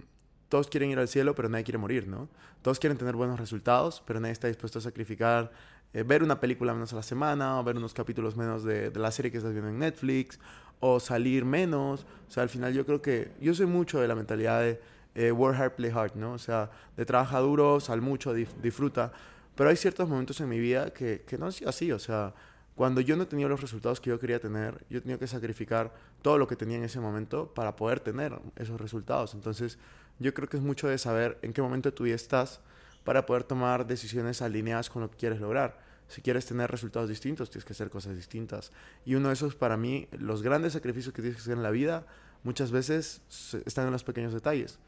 todos 0.55 0.69
quieren 0.69 0.89
ir 0.89 1.01
al 1.01 1.09
cielo, 1.09 1.35
pero 1.35 1.49
nadie 1.49 1.65
quiere 1.65 1.79
morir, 1.79 2.07
¿no? 2.07 2.29
Todos 2.63 2.79
quieren 2.79 2.97
tener 2.97 3.17
buenos 3.17 3.41
resultados, 3.41 4.01
pero 4.07 4.21
nadie 4.21 4.35
está 4.35 4.47
dispuesto 4.47 4.79
a 4.79 4.83
sacrificar 4.83 5.51
eh, 5.93 6.05
ver 6.05 6.23
una 6.23 6.39
película 6.39 6.73
menos 6.73 6.93
a 6.93 6.97
la 6.97 7.03
semana, 7.03 7.59
o 7.59 7.65
ver 7.65 7.77
unos 7.77 7.93
capítulos 7.93 8.37
menos 8.37 8.63
de, 8.63 8.91
de, 8.91 9.01
la 9.01 9.11
serie 9.11 9.33
que 9.33 9.39
estás 9.39 9.51
viendo 9.51 9.69
en 9.69 9.81
Netflix, 9.81 10.39
o 10.79 11.01
salir 11.01 11.45
menos. 11.45 12.07
O 12.29 12.31
sea, 12.31 12.45
al 12.45 12.49
final 12.51 12.73
yo 12.73 12.87
creo 12.87 13.03
que 13.03 13.33
yo 13.41 13.53
soy 13.53 13.67
mucho 13.67 14.01
de 14.01 14.07
la 14.07 14.15
mentalidad 14.15 14.61
de 14.61 14.81
eh, 15.17 15.33
work 15.33 15.59
hard, 15.59 15.73
play 15.73 15.91
hard, 15.91 16.15
¿no? 16.15 16.35
O 16.35 16.39
sea, 16.39 16.71
de 16.97 17.05
trabaja 17.05 17.41
duro, 17.41 17.81
sal 17.81 18.01
mucho, 18.01 18.33
disfruta. 18.33 19.11
Pero 19.57 19.71
hay 19.71 19.77
ciertos 19.77 20.09
momentos 20.09 20.41
en 20.41 20.49
mi 20.49 20.61
vida 20.61 20.93
que, 20.93 21.23
que 21.27 21.37
no 21.37 21.47
ha 21.47 21.51
sido 21.51 21.69
así, 21.69 21.91
o 21.91 21.99
sea, 21.99 22.33
cuando 22.75 23.01
yo 23.01 23.17
no 23.17 23.27
tenía 23.27 23.47
los 23.47 23.61
resultados 23.61 24.01
que 24.01 24.11
yo 24.11 24.19
quería 24.19 24.41
tener, 24.41 24.85
yo 24.91 25.01
tenía 25.01 25.19
que 25.19 25.29
sacrificar 25.29 25.93
todo 26.23 26.39
lo 26.39 26.49
que 26.49 26.57
tenía 26.57 26.77
en 26.77 26.85
ese 26.85 26.99
momento 26.99 27.53
para 27.55 27.77
poder 27.77 28.01
tener 28.01 28.37
esos 28.57 28.81
resultados. 28.81 29.35
Entonces, 29.35 29.79
yo 30.19 30.35
creo 30.35 30.49
que 30.49 30.57
es 30.57 30.63
mucho 30.63 30.89
de 30.89 30.99
saber 30.99 31.39
en 31.43 31.53
qué 31.53 31.63
momento 31.63 31.91
de 31.91 31.97
tu 31.97 32.05
vida 32.05 32.15
estás 32.15 32.61
para 33.05 33.27
poder 33.27 33.45
tomar 33.45 33.87
decisiones 33.87 34.43
alineadas 34.43 34.91
con 34.91 35.03
lo 35.03 35.11
que 35.11 35.17
quieres 35.17 35.41
lograr. 35.41 35.79
Si 36.09 36.23
quieres 36.23 36.47
tener 36.47 36.71
resultados 36.71 37.09
distintos, 37.09 37.51
tienes 37.51 37.65
que 37.65 37.73
hacer 37.73 37.91
cosas 37.91 38.17
distintas. 38.17 38.73
Y 39.05 39.15
uno 39.15 39.29
de 39.29 39.35
esos, 39.35 39.55
para 39.55 39.77
mí, 39.77 40.09
los 40.13 40.43
grandes 40.43 40.75
sacrificios 40.75 41.15
que 41.15 41.23
tienes 41.23 41.37
que 41.37 41.43
hacer 41.43 41.57
en 41.57 41.63
la 41.63 41.71
vida, 41.71 42.07
muchas 42.43 42.71
veces 42.71 43.23
están 43.65 43.87
en 43.87 43.93
los 43.93 44.05
pequeños 44.05 44.33
detalles. 44.33 44.79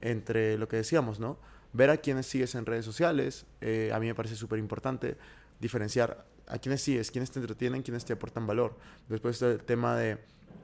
Entre 0.00 0.58
lo 0.58 0.68
que 0.68 0.76
decíamos, 0.76 1.20
¿no? 1.20 1.38
Ver 1.72 1.90
a 1.90 1.98
quienes 1.98 2.26
sigues 2.26 2.54
en 2.54 2.66
redes 2.66 2.84
sociales, 2.84 3.46
eh, 3.60 3.92
a 3.94 4.00
mí 4.00 4.06
me 4.06 4.14
parece 4.14 4.34
súper 4.34 4.58
importante 4.58 5.16
diferenciar 5.60 6.26
a 6.52 6.58
quienes 6.58 6.82
sigues, 6.82 7.10
quienes 7.10 7.30
te 7.30 7.40
entretienen, 7.40 7.82
quienes 7.82 8.04
te 8.04 8.12
aportan 8.12 8.46
valor. 8.46 8.76
Después 9.08 9.40
el 9.40 9.62
tema 9.62 9.96
de 9.96 10.18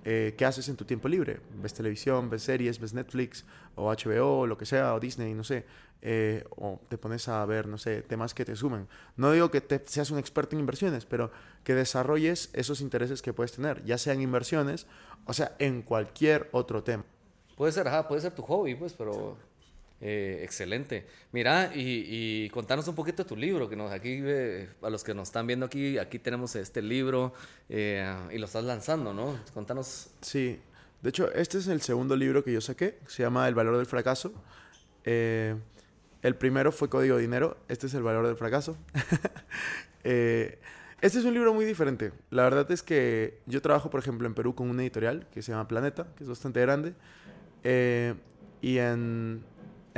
eh, 0.04 0.34
qué 0.36 0.44
haces 0.44 0.68
en 0.68 0.76
tu 0.76 0.84
tiempo 0.84 1.08
libre. 1.08 1.40
¿Ves 1.62 1.72
televisión, 1.72 2.28
ves 2.28 2.42
series, 2.42 2.78
ves 2.78 2.92
Netflix 2.92 3.46
o 3.74 3.90
HBO 3.90 4.40
o 4.40 4.46
lo 4.46 4.58
que 4.58 4.66
sea, 4.66 4.94
o 4.94 5.00
Disney, 5.00 5.32
no 5.32 5.44
sé. 5.44 5.64
Eh, 6.02 6.44
o 6.50 6.78
te 6.88 6.98
pones 6.98 7.26
a 7.28 7.44
ver, 7.46 7.66
no 7.66 7.78
sé, 7.78 8.02
temas 8.02 8.34
que 8.34 8.44
te 8.44 8.54
sumen. 8.54 8.86
No 9.16 9.32
digo 9.32 9.50
que 9.50 9.62
te, 9.62 9.82
seas 9.86 10.10
un 10.10 10.18
experto 10.18 10.54
en 10.54 10.60
inversiones, 10.60 11.06
pero 11.06 11.32
que 11.64 11.74
desarrolles 11.74 12.50
esos 12.52 12.82
intereses 12.82 13.22
que 13.22 13.32
puedes 13.32 13.52
tener, 13.52 13.82
ya 13.84 13.96
sean 13.96 14.20
inversiones, 14.20 14.86
o 15.24 15.32
sea, 15.32 15.56
en 15.58 15.82
cualquier 15.82 16.50
otro 16.52 16.84
tema. 16.84 17.04
Puede 17.56 17.72
ser, 17.72 17.88
ajá, 17.88 18.06
puede 18.06 18.20
ser 18.20 18.34
tu 18.34 18.42
hobby, 18.42 18.76
pues, 18.76 18.92
pero 18.92 19.36
eh, 20.00 20.40
excelente. 20.42 21.06
Mira, 21.32 21.72
y, 21.74 22.48
contanos 22.50 22.86
un 22.88 22.94
poquito 22.94 23.22
de 23.22 23.28
tu 23.28 23.36
libro, 23.36 23.68
que 23.68 23.76
nos, 23.76 23.92
aquí, 23.92 24.20
eh, 24.22 24.68
a 24.82 24.90
los 24.90 25.04
que 25.04 25.14
nos 25.14 25.28
están 25.28 25.46
viendo 25.46 25.66
aquí, 25.66 25.98
aquí 25.98 26.18
tenemos 26.18 26.54
este 26.56 26.82
libro 26.82 27.32
y 27.68 28.38
lo 28.38 28.46
estás 28.46 28.64
lanzando, 28.64 29.12
¿no? 29.12 29.38
Contanos. 29.54 30.10
Sí, 30.20 30.58
de 31.02 31.10
hecho, 31.10 31.32
este 31.32 31.58
es 31.58 31.68
el 31.68 31.80
segundo 31.80 32.16
libro 32.16 32.42
que 32.42 32.52
yo 32.52 32.60
saqué, 32.60 32.98
se 33.06 33.22
llama 33.22 33.46
El 33.46 33.54
valor 33.54 33.76
del 33.76 33.86
fracaso. 33.86 34.32
Eh, 35.04 35.54
el 36.22 36.34
primero 36.34 36.72
fue 36.72 36.88
Código 36.88 37.16
Dinero, 37.16 37.56
este 37.68 37.86
es 37.86 37.94
El 37.94 38.02
Valor 38.02 38.26
del 38.26 38.36
Fracaso. 38.36 38.76
Eh, 40.04 40.58
este 41.02 41.18
es 41.18 41.24
un 41.24 41.34
libro 41.34 41.52
muy 41.52 41.66
diferente. 41.66 42.12
La 42.30 42.44
verdad 42.44 42.70
es 42.70 42.82
que 42.82 43.40
yo 43.46 43.60
trabajo, 43.60 43.90
por 43.90 44.00
ejemplo, 44.00 44.26
en 44.26 44.32
Perú 44.32 44.54
con 44.54 44.70
una 44.70 44.80
editorial 44.80 45.26
que 45.34 45.42
se 45.42 45.50
llama 45.52 45.68
Planeta, 45.68 46.06
que 46.16 46.22
es 46.22 46.30
bastante 46.30 46.60
grande. 46.60 46.94
Eh, 47.64 48.14
y 48.62 48.78
en, 48.78 49.44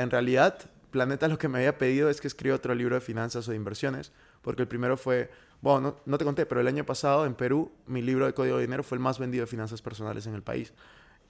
en 0.01 0.11
realidad, 0.11 0.59
Planeta 0.91 1.29
lo 1.29 1.39
que 1.39 1.49
me 1.49 1.59
había 1.59 1.79
pedido 1.79 2.11
es 2.11 2.21
que 2.21 2.27
escriba 2.27 2.57
otro 2.57 2.75
libro 2.75 2.95
de 2.95 3.01
finanzas 3.01 3.47
o 3.47 3.51
de 3.51 3.57
inversiones, 3.57 4.13
porque 4.43 4.63
el 4.63 4.69
primero 4.69 4.97
fue, 4.97 5.31
bueno, 5.61 5.97
no, 6.05 6.19
te 6.19 6.25
conté, 6.25 6.47
pero 6.47 6.61
el 6.61 6.67
año 6.67 6.85
pasado 6.85 7.27
en 7.27 7.35
Perú 7.35 7.71
mi 7.87 8.03
libro 8.03 8.27
de 8.27 8.35
Código 8.35 8.57
de 8.57 8.63
Dinero 8.63 8.83
fue 8.83 8.97
el 8.97 9.03
más 9.03 9.19
vendido 9.19 9.45
de 9.45 9.47
finanzas 9.47 9.83
personales 9.83 10.27
en 10.27 10.35
el 10.35 10.43
país. 10.43 10.73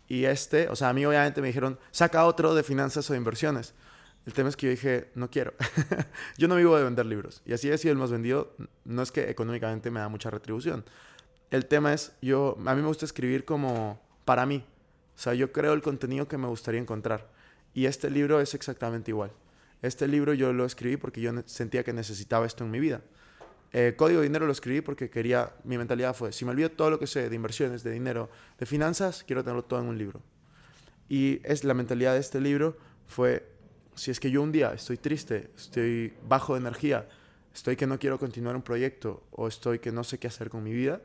Y 0.09 0.25
este, 0.25 0.69
o 0.69 0.77
sea, 0.77 0.89
a 0.89 0.93
mí 0.93 1.05
obviamente 1.05 1.41
me 1.41 1.49
dijeron, 1.49 1.79
saca 1.91 2.25
otro 2.25 2.55
de 2.55 2.63
finanzas 2.63 3.09
o 3.11 3.13
de 3.13 3.19
inversiones. 3.19 3.75
El 4.27 4.33
tema 4.33 4.49
es 4.49 4.57
que 4.57 4.67
yo 4.67 4.71
dije, 4.71 5.11
no 5.15 5.31
quiero. 5.31 5.55
yo 6.39 6.49
no 6.49 6.57
vivo 6.57 6.77
de 6.77 6.85
vender 6.85 7.07
libros. 7.07 7.43
Y 7.47 7.53
así 7.53 7.71
he 7.71 7.79
sido 7.79 7.93
el 7.93 7.99
más 7.99 8.11
vendido. 8.11 8.55
No 8.85 9.03
es 9.03 9.13
que 9.13 9.31
económicamente 9.31 9.91
me 9.91 10.01
da 10.01 10.09
mucha 10.09 10.31
retribución. 10.31 10.85
El 11.51 11.67
tema 11.67 11.93
es, 11.93 12.13
yo, 12.21 12.57
a 12.67 12.75
mí 12.75 12.83
me 12.83 12.89
gusta 12.89 13.05
escribir 13.05 13.45
como 13.45 14.01
para 14.25 14.47
mí. 14.47 14.65
O 15.17 15.19
sea, 15.19 15.35
yo 15.35 15.53
creo 15.53 15.73
el 15.73 15.83
contenido 15.83 16.29
que 16.29 16.39
me 16.39 16.49
gustaría 16.49 16.81
encontrar. 16.81 17.29
Y 17.75 17.87
este 17.87 18.11
libro 18.11 18.41
es 18.41 18.55
exactamente 18.55 19.11
igual. 19.11 19.33
Este 19.83 20.07
libro 20.09 20.35
yo 20.35 20.53
lo 20.53 20.65
escribí 20.65 20.97
porque 20.97 21.21
yo 21.21 21.33
sentía 21.47 21.85
que 21.85 21.93
necesitaba 21.93 22.47
esto 22.47 22.65
en 22.65 22.71
mi 22.71 22.81
vida. 22.81 23.03
Eh, 23.73 23.95
Código 23.97 24.21
de 24.21 24.27
Dinero 24.27 24.47
lo 24.47 24.53
escribí 24.53 24.81
porque 24.81 25.11
quería, 25.11 25.53
mi 25.65 25.79
mentalidad 25.79 26.15
fue, 26.15 26.33
si 26.33 26.45
me 26.45 26.51
olvido 26.51 26.71
todo 26.71 26.91
lo 26.91 26.99
que 26.99 27.07
sé 27.07 27.29
de 27.29 27.37
inversiones, 27.37 27.85
de 27.85 27.93
dinero, 27.93 28.29
de 28.59 28.67
finanzas, 28.67 29.23
quiero 29.25 29.45
tenerlo 29.45 29.65
todo 29.65 29.81
en 29.81 29.87
un 29.87 29.97
libro. 29.97 30.21
Y 31.09 31.41
es 31.45 31.65
la 31.65 31.75
mentalidad 31.75 32.15
de 32.15 32.21
este 32.21 32.41
libro 32.41 32.77
fue, 33.07 33.47
si 33.95 34.11
es 34.11 34.19
que 34.19 34.31
yo 34.31 34.43
un 34.43 34.51
día 34.51 34.73
estoy 34.73 34.97
triste, 34.97 35.51
estoy 35.57 36.13
bajo 36.29 36.55
de 36.55 36.61
energía, 36.61 37.09
estoy 37.55 37.77
que 37.77 37.87
no 37.87 37.99
quiero 37.99 38.19
continuar 38.19 38.57
un 38.57 38.63
proyecto 38.63 39.23
o 39.31 39.47
estoy 39.47 39.79
que 39.79 39.93
no 39.93 40.03
sé 40.03 40.19
qué 40.19 40.27
hacer 40.27 40.51
con 40.51 40.65
mi 40.65 40.73
vida, 40.73 41.01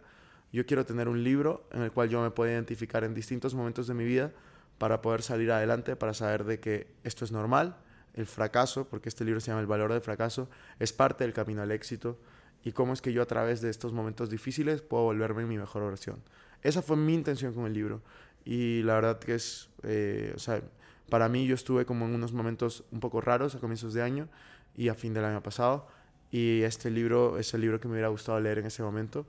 yo 0.51 0.65
quiero 0.65 0.85
tener 0.85 1.07
un 1.07 1.23
libro 1.23 1.67
en 1.71 1.81
el 1.81 1.91
cual 1.91 2.09
yo 2.09 2.21
me 2.21 2.31
pueda 2.31 2.53
identificar 2.53 3.03
en 3.03 3.13
distintos 3.13 3.53
momentos 3.53 3.87
de 3.87 3.93
mi 3.93 4.05
vida 4.05 4.31
para 4.77 5.01
poder 5.01 5.21
salir 5.21 5.51
adelante, 5.51 5.95
para 5.95 6.13
saber 6.13 6.43
de 6.43 6.59
que 6.59 6.87
esto 7.03 7.25
es 7.25 7.31
normal, 7.31 7.77
el 8.13 8.25
fracaso, 8.25 8.87
porque 8.87 9.09
este 9.09 9.25
libro 9.25 9.39
se 9.39 9.47
llama 9.47 9.61
El 9.61 9.67
valor 9.67 9.91
del 9.91 10.01
fracaso, 10.01 10.49
es 10.79 10.93
parte 10.93 11.23
del 11.23 11.33
camino 11.33 11.61
al 11.61 11.71
éxito 11.71 12.17
y 12.63 12.71
cómo 12.71 12.93
es 12.93 13.01
que 13.01 13.13
yo 13.13 13.21
a 13.21 13.25
través 13.25 13.61
de 13.61 13.69
estos 13.69 13.93
momentos 13.93 14.29
difíciles 14.29 14.81
puedo 14.81 15.03
volverme 15.03 15.45
mi 15.45 15.57
mejor 15.57 15.85
versión. 15.85 16.21
Esa 16.61 16.81
fue 16.81 16.97
mi 16.97 17.13
intención 17.13 17.53
con 17.53 17.65
el 17.65 17.73
libro 17.73 18.01
y 18.43 18.83
la 18.83 18.95
verdad 18.95 19.19
que 19.19 19.35
es, 19.35 19.69
eh, 19.83 20.33
o 20.35 20.39
sea, 20.39 20.61
para 21.09 21.29
mí 21.29 21.45
yo 21.45 21.55
estuve 21.55 21.85
como 21.85 22.05
en 22.05 22.15
unos 22.15 22.33
momentos 22.33 22.83
un 22.91 22.99
poco 22.99 23.21
raros 23.21 23.55
a 23.55 23.59
comienzos 23.59 23.93
de 23.93 24.01
año 24.01 24.27
y 24.75 24.89
a 24.89 24.95
fin 24.95 25.13
del 25.13 25.25
año 25.25 25.41
pasado. 25.43 25.87
Y 26.31 26.61
este 26.63 26.89
libro 26.89 27.37
es 27.37 27.53
el 27.53 27.61
libro 27.61 27.79
que 27.79 27.87
me 27.87 27.93
hubiera 27.93 28.09
gustado 28.09 28.39
leer 28.39 28.59
en 28.59 28.65
ese 28.65 28.83
momento. 28.83 29.25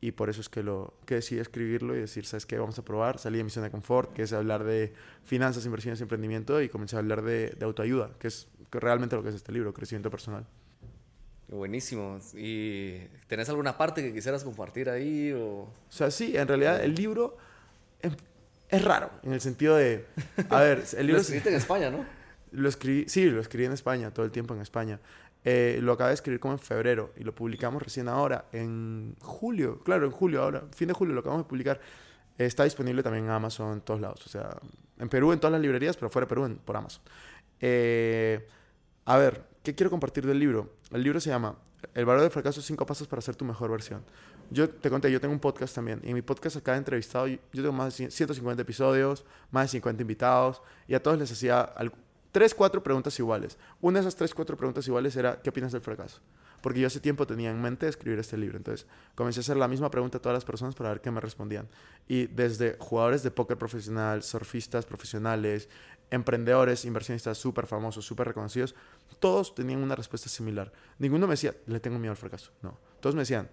Y 0.00 0.12
por 0.12 0.30
eso 0.30 0.40
es 0.40 0.48
que, 0.48 0.62
lo, 0.62 0.94
que 1.04 1.16
decidí 1.16 1.40
escribirlo 1.40 1.94
y 1.94 2.00
decir, 2.00 2.24
¿sabes 2.24 2.46
qué? 2.46 2.58
Vamos 2.58 2.78
a 2.78 2.84
probar. 2.84 3.18
Salí 3.18 3.38
de 3.38 3.44
Misión 3.44 3.64
de 3.64 3.70
Confort, 3.70 4.12
que 4.14 4.22
es 4.22 4.32
hablar 4.32 4.64
de 4.64 4.94
finanzas, 5.24 5.66
inversiones 5.66 6.00
emprendimiento. 6.00 6.62
Y 6.62 6.68
comencé 6.70 6.96
a 6.96 7.00
hablar 7.00 7.22
de, 7.22 7.50
de 7.50 7.64
autoayuda, 7.64 8.12
que 8.18 8.28
es 8.28 8.48
realmente 8.70 9.16
lo 9.16 9.22
que 9.22 9.28
es 9.28 9.34
este 9.34 9.52
libro, 9.52 9.74
crecimiento 9.74 10.10
personal. 10.10 10.46
Buenísimo. 11.50 12.18
¿Y 12.34 13.00
tenés 13.26 13.48
alguna 13.48 13.76
parte 13.76 14.02
que 14.02 14.12
quisieras 14.12 14.44
compartir 14.44 14.88
ahí? 14.88 15.32
O, 15.32 15.62
o 15.62 15.72
sea, 15.88 16.10
sí, 16.10 16.36
en 16.36 16.46
realidad 16.46 16.82
el 16.82 16.94
libro 16.94 17.36
em, 18.00 18.14
es 18.68 18.84
raro, 18.84 19.10
en 19.24 19.32
el 19.32 19.40
sentido 19.40 19.76
de, 19.76 20.06
a 20.48 20.60
ver, 20.60 20.84
el 20.96 21.06
libro... 21.06 21.18
lo 21.18 21.22
escribiste 21.22 21.50
en 21.50 21.56
España, 21.56 21.90
¿no? 21.90 22.04
Lo 22.52 22.68
escribí, 22.68 23.04
sí, 23.08 23.26
lo 23.26 23.40
escribí 23.40 23.66
en 23.66 23.72
España, 23.72 24.10
todo 24.12 24.26
el 24.26 24.32
tiempo 24.32 24.54
en 24.54 24.60
España. 24.60 24.98
Eh, 25.44 25.78
lo 25.82 25.92
acabé 25.92 26.10
de 26.10 26.14
escribir 26.14 26.38
como 26.38 26.52
en 26.52 26.58
febrero 26.58 27.12
y 27.16 27.24
lo 27.24 27.34
publicamos 27.34 27.82
recién 27.82 28.08
ahora, 28.08 28.46
en 28.52 29.16
julio, 29.20 29.78
claro, 29.82 30.04
en 30.04 30.12
julio 30.12 30.42
ahora, 30.42 30.64
fin 30.74 30.88
de 30.88 30.94
julio 30.94 31.14
lo 31.14 31.20
acabamos 31.20 31.46
de 31.46 31.48
publicar. 31.48 31.80
está 32.36 32.64
disponible 32.64 33.02
también 33.02 33.24
en 33.24 33.30
Amazon, 33.30 33.74
en 33.74 33.80
todos 33.80 34.00
lados, 34.00 34.26
o 34.26 34.28
sea, 34.28 34.56
en 34.98 35.08
Perú, 35.08 35.32
en 35.32 35.40
todas 35.40 35.52
las 35.52 35.62
librerías, 35.62 35.96
pero 35.96 36.10
fuera 36.10 36.26
de 36.26 36.28
Perú, 36.28 36.44
en, 36.44 36.56
por 36.56 36.76
Amazon. 36.76 37.02
Eh, 37.60 38.46
a 39.06 39.16
ver, 39.16 39.44
¿qué 39.62 39.74
quiero 39.74 39.90
compartir 39.90 40.26
del 40.26 40.38
libro? 40.38 40.74
El 40.90 41.02
libro 41.02 41.20
se 41.20 41.30
llama 41.30 41.56
El 41.94 42.04
valor 42.04 42.22
del 42.22 42.30
fracaso, 42.30 42.60
cinco 42.60 42.84
pasos 42.86 43.08
para 43.08 43.22
ser 43.22 43.34
tu 43.34 43.44
mejor 43.44 43.70
versión. 43.70 44.04
Yo 44.50 44.68
te 44.68 44.90
conté, 44.90 45.10
yo 45.10 45.20
tengo 45.20 45.32
un 45.32 45.40
podcast 45.40 45.74
también. 45.74 46.00
Y 46.02 46.08
en 46.08 46.14
mi 46.14 46.22
podcast 46.22 46.56
acá 46.56 46.74
he 46.74 46.78
entrevistado, 46.78 47.26
yo 47.28 47.38
tengo 47.52 47.72
más 47.72 47.96
de 47.96 48.10
150 48.10 48.60
episodios, 48.62 49.24
más 49.50 49.64
de 49.64 49.68
50 49.68 50.02
invitados. 50.02 50.60
Y 50.88 50.94
a 50.94 51.02
todos 51.02 51.18
les 51.18 51.30
hacía 51.30 51.72
tres, 52.32 52.54
cuatro 52.54 52.82
preguntas 52.82 53.18
iguales. 53.18 53.58
Una 53.80 53.98
de 53.98 54.02
esas 54.02 54.16
tres, 54.16 54.34
cuatro 54.34 54.56
preguntas 54.56 54.86
iguales 54.86 55.16
era, 55.16 55.40
¿qué 55.40 55.50
opinas 55.50 55.72
del 55.72 55.80
fracaso? 55.80 56.20
Porque 56.60 56.80
yo 56.80 56.86
hace 56.86 57.00
tiempo 57.00 57.26
tenía 57.26 57.50
en 57.50 57.60
mente 57.60 57.88
escribir 57.88 58.18
este 58.18 58.36
libro. 58.36 58.56
Entonces 58.56 58.86
comencé 59.14 59.40
a 59.40 59.42
hacer 59.42 59.56
la 59.56 59.68
misma 59.68 59.90
pregunta 59.90 60.18
a 60.18 60.20
todas 60.20 60.36
las 60.36 60.44
personas 60.44 60.74
para 60.74 60.90
ver 60.90 61.00
qué 61.00 61.10
me 61.10 61.20
respondían. 61.20 61.68
Y 62.06 62.26
desde 62.26 62.76
jugadores 62.78 63.22
de 63.22 63.30
póker 63.30 63.56
profesional, 63.56 64.22
surfistas 64.22 64.84
profesionales, 64.84 65.68
emprendedores, 66.10 66.84
inversionistas 66.84 67.38
súper 67.38 67.66
famosos, 67.66 68.04
súper 68.04 68.28
reconocidos, 68.28 68.74
todos 69.20 69.54
tenían 69.54 69.82
una 69.82 69.94
respuesta 69.94 70.28
similar. 70.28 70.72
Ninguno 70.98 71.26
me 71.26 71.34
decía, 71.34 71.54
le 71.66 71.80
tengo 71.80 71.98
miedo 71.98 72.10
al 72.10 72.16
fracaso. 72.16 72.50
No. 72.62 72.78
Todos 73.00 73.14
me 73.14 73.22
decían 73.22 73.48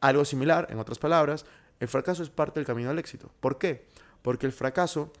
algo 0.00 0.24
similar, 0.24 0.66
en 0.68 0.80
otras 0.80 0.98
palabras, 0.98 1.46
el 1.78 1.88
fracaso 1.88 2.22
es 2.22 2.28
parte 2.28 2.58
del 2.58 2.66
camino 2.66 2.90
al 2.90 2.98
éxito. 2.98 3.30
¿Por 3.40 3.58
qué? 3.58 3.86
Porque 4.20 4.46
el 4.46 4.52
fracaso, 4.52 5.12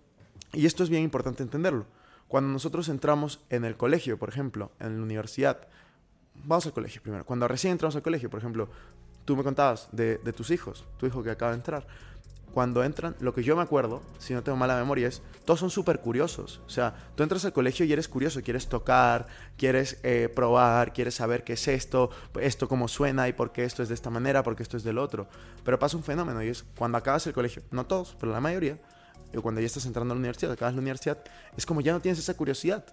y 0.52 0.66
esto 0.66 0.82
es 0.82 0.90
bien 0.90 1.04
importante 1.04 1.42
entenderlo, 1.42 1.86
cuando 2.32 2.50
nosotros 2.50 2.88
entramos 2.88 3.40
en 3.50 3.66
el 3.66 3.76
colegio, 3.76 4.18
por 4.18 4.30
ejemplo, 4.30 4.72
en 4.80 4.96
la 4.96 5.02
universidad, 5.02 5.68
vamos 6.46 6.64
al 6.64 6.72
colegio 6.72 7.02
primero. 7.02 7.26
Cuando 7.26 7.46
recién 7.46 7.72
entramos 7.72 7.94
al 7.94 8.00
colegio, 8.00 8.30
por 8.30 8.40
ejemplo, 8.40 8.70
tú 9.26 9.36
me 9.36 9.44
contabas 9.44 9.90
de, 9.92 10.16
tus 10.34 10.50
hijos, 10.50 10.86
tu 10.96 11.04
hijo 11.04 11.22
que 11.22 11.30
acaba 11.30 11.50
de 11.50 11.58
entrar 11.58 11.86
cuando 12.54 12.84
entran, 12.84 13.16
lo 13.20 13.34
que 13.34 13.42
yo 13.42 13.54
me 13.54 13.60
acuerdo, 13.60 14.00
si 14.18 14.32
no 14.32 14.42
tengo 14.42 14.56
mala 14.56 14.76
memoria, 14.76 15.08
es 15.08 15.20
todos 15.44 15.60
son 15.60 15.68
súper 15.68 16.00
curiosos. 16.00 16.62
O 16.66 16.70
sea, 16.70 16.94
tú 17.14 17.22
entras 17.22 17.44
al 17.44 17.52
colegio 17.52 17.84
y 17.84 17.92
eres 17.92 18.08
curioso, 18.08 18.40
quieres 18.42 18.66
tocar, 18.66 19.26
quieres 19.58 19.98
eh, 20.02 20.30
probar, 20.34 20.94
quieres 20.94 21.16
saber 21.16 21.44
qué 21.44 21.52
es 21.52 21.68
esto, 21.68 22.08
esto 22.40 22.66
cómo 22.66 22.88
suena 22.88 23.28
y 23.28 23.34
por 23.34 23.52
qué 23.52 23.64
esto 23.64 23.82
es 23.82 23.90
de 23.90 23.94
esta 23.94 24.08
manera, 24.08 24.42
por 24.42 24.56
qué 24.56 24.62
esto 24.62 24.78
es 24.78 24.84
del 24.84 24.96
otro. 24.96 25.28
Pero 25.64 25.78
pasa 25.78 25.98
un 25.98 26.02
fenómeno 26.02 26.42
y 26.42 26.48
es 26.48 26.64
cuando 26.78 26.96
acabas 26.96 27.26
el 27.26 27.34
colegio, 27.34 27.62
no 27.70 27.84
todos, 27.84 28.16
pero 28.18 28.32
la 28.32 28.40
mayoría, 28.40 28.78
o 29.36 29.42
cuando 29.42 29.60
ya 29.60 29.66
estás 29.66 29.86
entrando 29.86 30.12
a 30.12 30.14
la 30.14 30.20
universidad, 30.20 30.52
acabas 30.52 30.74
la 30.74 30.80
universidad, 30.80 31.22
es 31.56 31.66
como 31.66 31.80
ya 31.80 31.92
no 31.92 32.00
tienes 32.00 32.18
esa 32.18 32.34
curiosidad. 32.34 32.84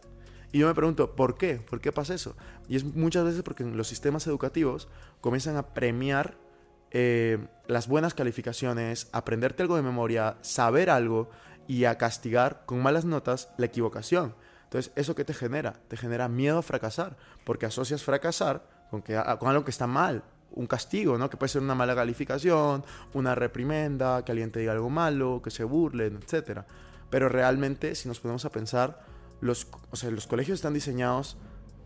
Y 0.51 0.59
yo 0.59 0.67
me 0.67 0.73
pregunto, 0.73 1.15
¿por 1.15 1.37
qué? 1.37 1.55
¿Por 1.57 1.79
qué 1.79 1.91
pasa 1.91 2.13
eso? 2.13 2.35
Y 2.67 2.75
es 2.75 2.83
muchas 2.83 3.23
veces 3.23 3.43
porque 3.43 3.63
los 3.63 3.87
sistemas 3.87 4.25
educativos 4.25 4.87
comienzan 5.21 5.57
a 5.57 5.73
premiar 5.73 6.37
eh, 6.91 7.47
las 7.67 7.87
buenas 7.87 8.15
calificaciones, 8.15 9.09
aprenderte 9.11 9.61
algo 9.61 9.75
de 9.75 9.83
memoria, 9.83 10.37
saber 10.41 10.89
algo 10.89 11.29
y 11.67 11.85
a 11.85 11.99
castigar 11.99 12.63
con 12.65 12.81
malas 12.81 13.05
notas 13.05 13.49
la 13.57 13.67
equivocación. 13.67 14.33
Entonces, 14.63 14.91
¿eso 14.95 15.13
qué 15.13 15.23
te 15.23 15.33
genera? 15.33 15.73
Te 15.87 15.97
genera 15.97 16.27
miedo 16.27 16.59
a 16.59 16.63
fracasar, 16.63 17.17
porque 17.43 17.67
asocias 17.67 18.03
fracasar 18.03 18.67
con, 18.89 19.03
que, 19.03 19.21
con 19.39 19.49
algo 19.49 19.63
que 19.63 19.71
está 19.71 19.85
mal, 19.85 20.23
un 20.51 20.67
castigo, 20.67 21.17
¿no? 21.17 21.29
Que 21.29 21.37
puede 21.37 21.49
ser 21.49 21.61
una 21.61 21.75
mala 21.75 21.95
calificación, 21.95 22.83
una 23.13 23.35
reprimenda, 23.35 24.23
que 24.23 24.31
alguien 24.31 24.51
te 24.51 24.59
diga 24.59 24.71
algo 24.71 24.89
malo, 24.89 25.41
que 25.43 25.51
se 25.51 25.63
burlen, 25.63 26.19
etc. 26.21 26.61
Pero 27.09 27.29
realmente, 27.29 27.95
si 27.95 28.07
nos 28.07 28.19
ponemos 28.19 28.45
a 28.45 28.51
pensar, 28.51 29.01
los, 29.41 29.67
o 29.91 29.95
sea, 29.95 30.11
los 30.11 30.27
colegios 30.27 30.55
están 30.55 30.73
diseñados 30.73 31.37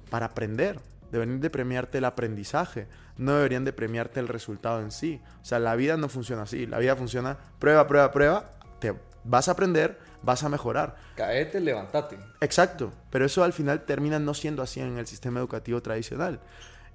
para 0.09 0.27
aprender, 0.27 0.79
deberían 1.11 1.41
de 1.41 1.49
premiarte 1.49 1.99
el 1.99 2.05
aprendizaje, 2.05 2.87
no 3.17 3.35
deberían 3.35 3.65
de 3.65 3.73
premiarte 3.73 4.19
el 4.19 4.27
resultado 4.27 4.81
en 4.81 4.91
sí. 4.91 5.21
O 5.41 5.45
sea, 5.45 5.59
la 5.59 5.75
vida 5.75 5.97
no 5.97 6.09
funciona 6.09 6.43
así, 6.43 6.65
la 6.65 6.79
vida 6.79 6.95
funciona 6.95 7.37
prueba, 7.59 7.87
prueba, 7.87 8.11
prueba, 8.11 8.51
te 8.79 8.93
vas 9.23 9.47
a 9.47 9.51
aprender, 9.51 9.99
vas 10.23 10.43
a 10.43 10.49
mejorar. 10.49 10.95
Caete, 11.15 11.59
levántate. 11.59 12.17
Exacto, 12.41 12.91
pero 13.09 13.25
eso 13.25 13.43
al 13.43 13.53
final 13.53 13.85
termina 13.85 14.19
no 14.19 14.33
siendo 14.33 14.61
así 14.63 14.79
en 14.79 14.97
el 14.97 15.07
sistema 15.07 15.39
educativo 15.39 15.81
tradicional. 15.81 16.39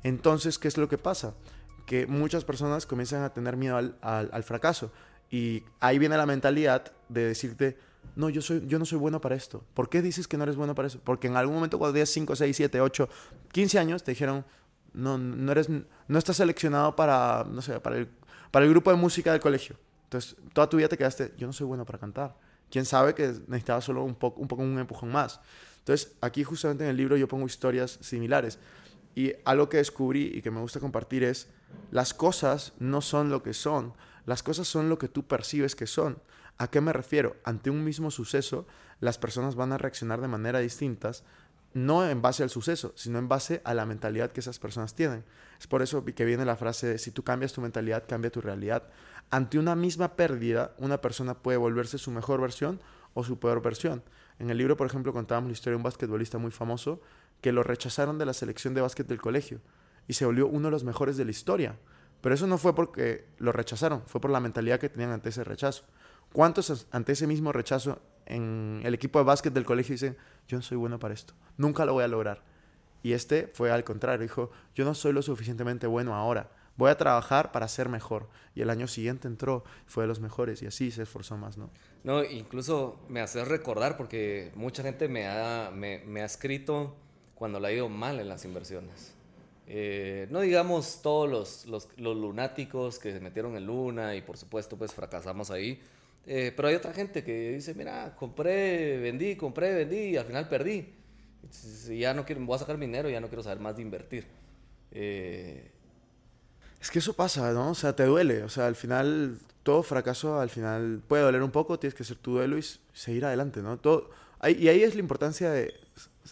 Entonces, 0.03 0.59
¿qué 0.59 0.69
es 0.69 0.77
lo 0.77 0.89
que 0.89 0.99
pasa? 0.99 1.35
Que 1.89 2.07
muchas 2.07 2.45
personas 2.45 2.87
comienzan 2.87 3.25
a 3.25 3.33
tener 3.33 3.57
miedo 3.57 3.77
al, 3.77 3.97
al 4.03 4.43
fracaso 4.45 4.93
y 5.31 5.65
ahí 5.81 5.99
viene 5.99 6.17
la 6.17 6.27
mentalidad 6.27 6.93
de 7.09 7.27
decirte, 7.27 7.77
no, 8.17 8.29
yo, 8.31 8.41
soy, 8.43 8.65
yo 8.67 8.79
no 8.79 8.85
soy 8.85 8.99
bueno 8.99 9.21
para 9.21 9.35
esto. 9.35 9.65
¿Por 9.75 9.89
qué 9.89 10.03
dices 10.03 10.27
que 10.27 10.37
no 10.37 10.45
eres 10.45 10.57
bueno 10.57 10.75
para 10.75 10.89
eso? 10.89 11.01
Porque 11.05 11.29
en 11.29 11.37
algún 11.37 11.55
momento 11.55 11.79
cuando 11.79 11.95
tenías 11.95 12.11
5, 12.11 12.37
6, 12.37 12.57
7, 12.57 12.81
8, 12.81 13.09
15 13.53 13.79
años 13.79 14.03
te 14.03 14.13
dijeron, 14.13 14.45
no, 14.95 15.19
no, 15.19 15.53
eres, 15.53 15.69
no 15.69 16.19
estás 16.19 16.37
seleccionado 16.37 16.97
para, 16.97 17.47
no 17.51 17.63
sé, 17.63 17.79
para 17.81 17.97
el, 17.97 18.09
para 18.51 18.65
el 18.65 18.71
grupo 18.71 18.91
de 18.91 18.97
música 18.97 19.33
del 19.33 19.41
colegio. 19.41 19.77
Entonces, 20.05 20.37
toda 20.53 20.69
tu 20.69 20.79
vida 20.79 20.89
te 20.89 20.97
quedaste, 20.97 21.35
yo 21.37 21.47
no 21.47 21.53
soy 21.53 21.67
bueno 21.67 21.85
para 21.85 21.99
cantar. 21.99 22.35
¿Quién 22.71 22.85
sabe 22.85 23.15
que 23.15 23.27
necesitaba 23.47 23.81
solo 23.81 24.05
un 24.05 24.15
poco, 24.15 24.41
un 24.41 24.49
poco 24.49 24.63
un 24.63 24.79
empujón 24.79 25.11
más? 25.13 25.41
Entonces, 25.81 26.13
aquí 26.21 26.45
justamente 26.45 26.85
en 26.85 26.91
el 26.91 26.97
libro 26.97 27.17
yo 27.17 27.29
pongo 27.29 27.47
historias 27.47 27.99
similares. 28.01 28.59
Y 29.15 29.33
algo 29.45 29.69
que 29.69 29.79
descubrí 29.79 30.33
y 30.35 30.43
que 30.43 30.51
me 30.51 30.61
gusta 30.61 30.81
compartir 30.81 31.25
es, 31.25 31.49
las 31.91 32.13
cosas 32.13 32.75
no 32.79 33.01
son 33.01 33.31
lo 33.31 33.43
que 33.43 33.55
son, 33.55 33.95
las 34.27 34.43
cosas 34.43 34.69
son 34.69 34.89
lo 34.89 34.99
que 34.99 35.09
tú 35.09 35.27
percibes 35.27 35.75
que 35.75 35.87
son. 35.87 36.21
¿A 36.59 36.69
qué 36.69 36.81
me 36.81 36.93
refiero? 36.93 37.37
Ante 37.45 37.71
un 37.71 37.83
mismo 37.83 38.11
suceso, 38.11 38.67
las 39.01 39.17
personas 39.17 39.55
van 39.55 39.73
a 39.73 39.79
reaccionar 39.79 40.21
de 40.21 40.29
manera 40.29 40.59
distintas, 40.59 41.25
no 41.73 42.07
en 42.07 42.21
base 42.21 42.43
al 42.43 42.51
suceso, 42.51 42.93
sino 42.95 43.19
en 43.19 43.29
base 43.29 43.63
a 43.65 43.73
la 43.73 43.87
mentalidad 43.87 44.33
que 44.33 44.41
esas 44.41 44.59
personas 44.59 44.95
tienen. 44.95 45.25
Es 45.59 45.67
por 45.67 45.81
eso 45.81 46.05
que 46.05 46.25
viene 46.25 46.45
la 46.45 46.57
frase 46.57 46.89
de 46.89 46.99
si 46.99 47.11
tú 47.11 47.23
cambias 47.23 47.53
tu 47.53 47.61
mentalidad, 47.61 48.05
cambia 48.07 48.31
tu 48.31 48.41
realidad. 48.41 48.83
Ante 49.31 49.59
una 49.59 49.77
misma 49.77 50.17
pérdida, 50.17 50.75
una 50.79 51.01
persona 51.01 51.35
puede 51.35 51.59
volverse 51.59 51.97
su 51.97 52.11
mejor 52.11 52.41
versión 52.41 52.81
o 53.15 53.25
su 53.25 53.39
peor 53.39 53.63
versión. 53.63 54.03
En 54.39 54.51
el 54.51 54.59
libro, 54.59 54.77
por 54.77 54.87
ejemplo, 54.87 55.13
contábamos 55.13 55.49
la 55.49 55.53
historia 55.53 55.73
de 55.73 55.77
un 55.77 55.83
basquetbolista 55.85 56.39
muy 56.39 56.51
famoso 56.51 57.01
que 57.41 57.53
lo 57.53 57.63
rechazaron 57.63 58.19
de 58.19 58.27
la 58.27 58.35
selección 58.35 58.75
de 58.75 58.81
básquet 58.81 59.07
del 59.07 59.21
colegio 59.21 59.61
y 60.09 60.15
se 60.15 60.25
volvió 60.25 60.49
uno 60.49 60.67
de 60.67 60.73
los 60.73 60.83
mejores 60.83 61.17
de 61.17 61.25
la 61.25 61.31
historia. 61.31 61.77
Pero 62.21 62.35
eso 62.35 62.49
no 62.49 62.59
fue 62.59 62.75
porque 62.75 63.27
lo 63.39 63.53
rechazaron, 63.53 64.03
fue 64.07 64.21
por 64.21 64.31
la 64.31 64.41
mentalidad 64.41 64.81
que 64.81 64.89
tenían 64.89 65.11
ante 65.11 65.29
ese 65.29 65.45
rechazo. 65.45 65.85
¿Cuántos 66.33 66.89
ante 66.91 67.13
ese 67.13 67.27
mismo 67.27 67.53
rechazo 67.53 68.01
en 68.27 68.81
el 68.85 68.95
equipo 68.95 69.19
de 69.19 69.25
básquet 69.25 69.53
del 69.53 69.65
colegio 69.65 69.95
dicen, 69.95 70.17
yo 70.49 70.57
no 70.57 70.63
soy 70.63 70.77
bueno 70.77 70.99
para 70.99 71.15
esto, 71.15 71.35
nunca 71.57 71.85
lo 71.85 71.93
voy 71.93 72.05
a 72.05 72.09
lograr? 72.09 72.43
Y 73.03 73.13
este 73.13 73.47
fue 73.47 73.71
al 73.71 73.85
contrario, 73.85 74.23
dijo, 74.23 74.51
yo 74.75 74.85
no 74.85 74.95
soy 74.95 75.13
lo 75.13 75.23
suficientemente 75.23 75.87
bueno 75.87 76.15
ahora, 76.15 76.51
voy 76.77 76.91
a 76.91 76.97
trabajar 76.97 77.53
para 77.53 77.69
ser 77.69 77.89
mejor. 77.89 78.29
Y 78.55 78.63
el 78.63 78.71
año 78.71 78.89
siguiente 78.89 79.29
entró, 79.29 79.65
fue 79.87 80.03
de 80.05 80.09
los 80.09 80.21
mejores 80.21 80.61
y 80.63 80.67
así 80.67 80.91
se 80.91 81.03
esforzó 81.03 81.37
más, 81.37 81.57
¿no? 81.57 81.71
No, 82.03 82.25
incluso 82.25 82.99
me 83.09 83.21
hace 83.21 83.45
recordar 83.45 83.97
porque 83.97 84.51
mucha 84.57 84.83
gente 84.83 85.09
me 85.09 85.29
ha, 85.29 85.71
me 85.73 86.21
ha 86.21 86.25
escrito 86.25 86.97
cuando 87.37 87.61
le 87.61 87.69
ha 87.69 87.73
ido 87.73 87.89
mal 87.89 88.19
en 88.19 88.29
las 88.29 88.45
inversiones. 88.45 89.18
Eh, 89.71 90.27
no 90.31 90.41
digamos 90.41 91.03
todos 91.03 91.29
los, 91.67 91.67
los, 91.99 92.17
lunáticos 92.17 92.99
que 92.99 93.13
se 93.13 93.21
metieron 93.21 93.55
en 93.55 93.67
luna 93.67 94.17
y 94.17 94.23
por 94.23 94.39
supuesto 94.39 94.79
pues 94.79 94.95
fracasamos 94.95 95.51
ahí, 95.51 95.79
eh, 96.27 96.55
pero 96.57 96.69
hay 96.69 96.75
otra 96.75 96.95
gente 96.95 97.23
que 97.23 97.51
dice, 97.53 97.75
mira, 97.75 98.17
compré, 98.17 98.99
vendí, 98.99 99.37
compré, 99.37 99.75
vendí 99.75 100.11
y 100.11 100.17
al 100.17 100.25
final 100.25 100.49
perdí. 100.49 100.95
Y 101.89 101.99
ya 101.99 102.15
no 102.15 102.25
quiero, 102.25 102.45
voy 102.47 102.57
a 102.57 102.59
sacar 102.59 102.79
mi 102.79 102.87
dinero, 102.87 103.11
ya 103.11 103.21
no 103.21 103.29
quiero 103.29 103.43
saber 103.43 103.61
más 103.61 103.77
de 103.77 103.83
invertir. 103.83 104.27
Eh, 104.91 105.71
es 106.81 106.91
que 106.91 106.99
eso 106.99 107.13
pasa, 107.13 107.53
¿no? 107.53 107.71
O 107.71 107.75
sea, 107.75 107.95
te 107.95 108.05
duele. 108.05 108.45
O 108.45 108.49
sea, 108.49 108.67
al 108.67 108.77
final, 108.77 109.39
todo 109.63 109.83
fracaso, 109.83 110.41
al 110.41 110.51
final 110.51 111.03
puede 111.07 111.23
doler 111.23 111.43
un 111.43 111.51
poco, 111.51 111.79
tienes 111.79 111.95
que 111.95 112.05
hacer 112.05 112.17
tu 112.17 112.33
duelo 112.33 112.57
y 112.59 112.65
seguir 112.93 113.25
adelante, 113.25 113.61
¿no? 113.61 113.79
Todo, 113.79 114.11
y 114.47 114.69
ahí 114.69 114.83
es 114.83 114.95
la 114.95 115.01
importancia 115.01 115.51
de 115.51 115.75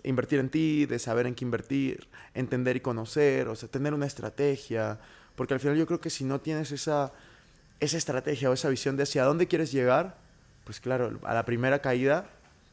invertir 0.05 0.39
en 0.39 0.49
ti, 0.49 0.87
de 0.87 0.99
saber 0.99 1.27
en 1.27 1.35
qué 1.35 1.45
invertir, 1.45 2.09
entender 2.35 2.77
y 2.77 2.81
conocer, 2.81 3.49
o 3.49 3.57
sea, 3.57 3.69
tener 3.69 3.95
una 3.95 4.07
estrategia. 4.07 4.99
Porque 5.35 5.55
al 5.55 5.61
final 5.61 5.77
yo 5.77 5.87
creo 5.87 6.01
que 6.01 6.11
si 6.11 6.25
no 6.25 6.41
tienes 6.41 6.73
esa 6.73 7.13
esa 7.81 7.97
estrategia 7.97 8.51
o 8.51 8.53
esa 8.53 8.69
visión 8.69 8.97
de 8.97 9.03
hacia 9.03 9.25
dónde 9.25 9.47
quieres 9.47 9.73
llegar, 9.73 10.17
pues 10.65 10.81
claro, 10.81 11.19
a 11.23 11.35
la 11.35 11.45
primera 11.45 11.81
caída 11.81 12.27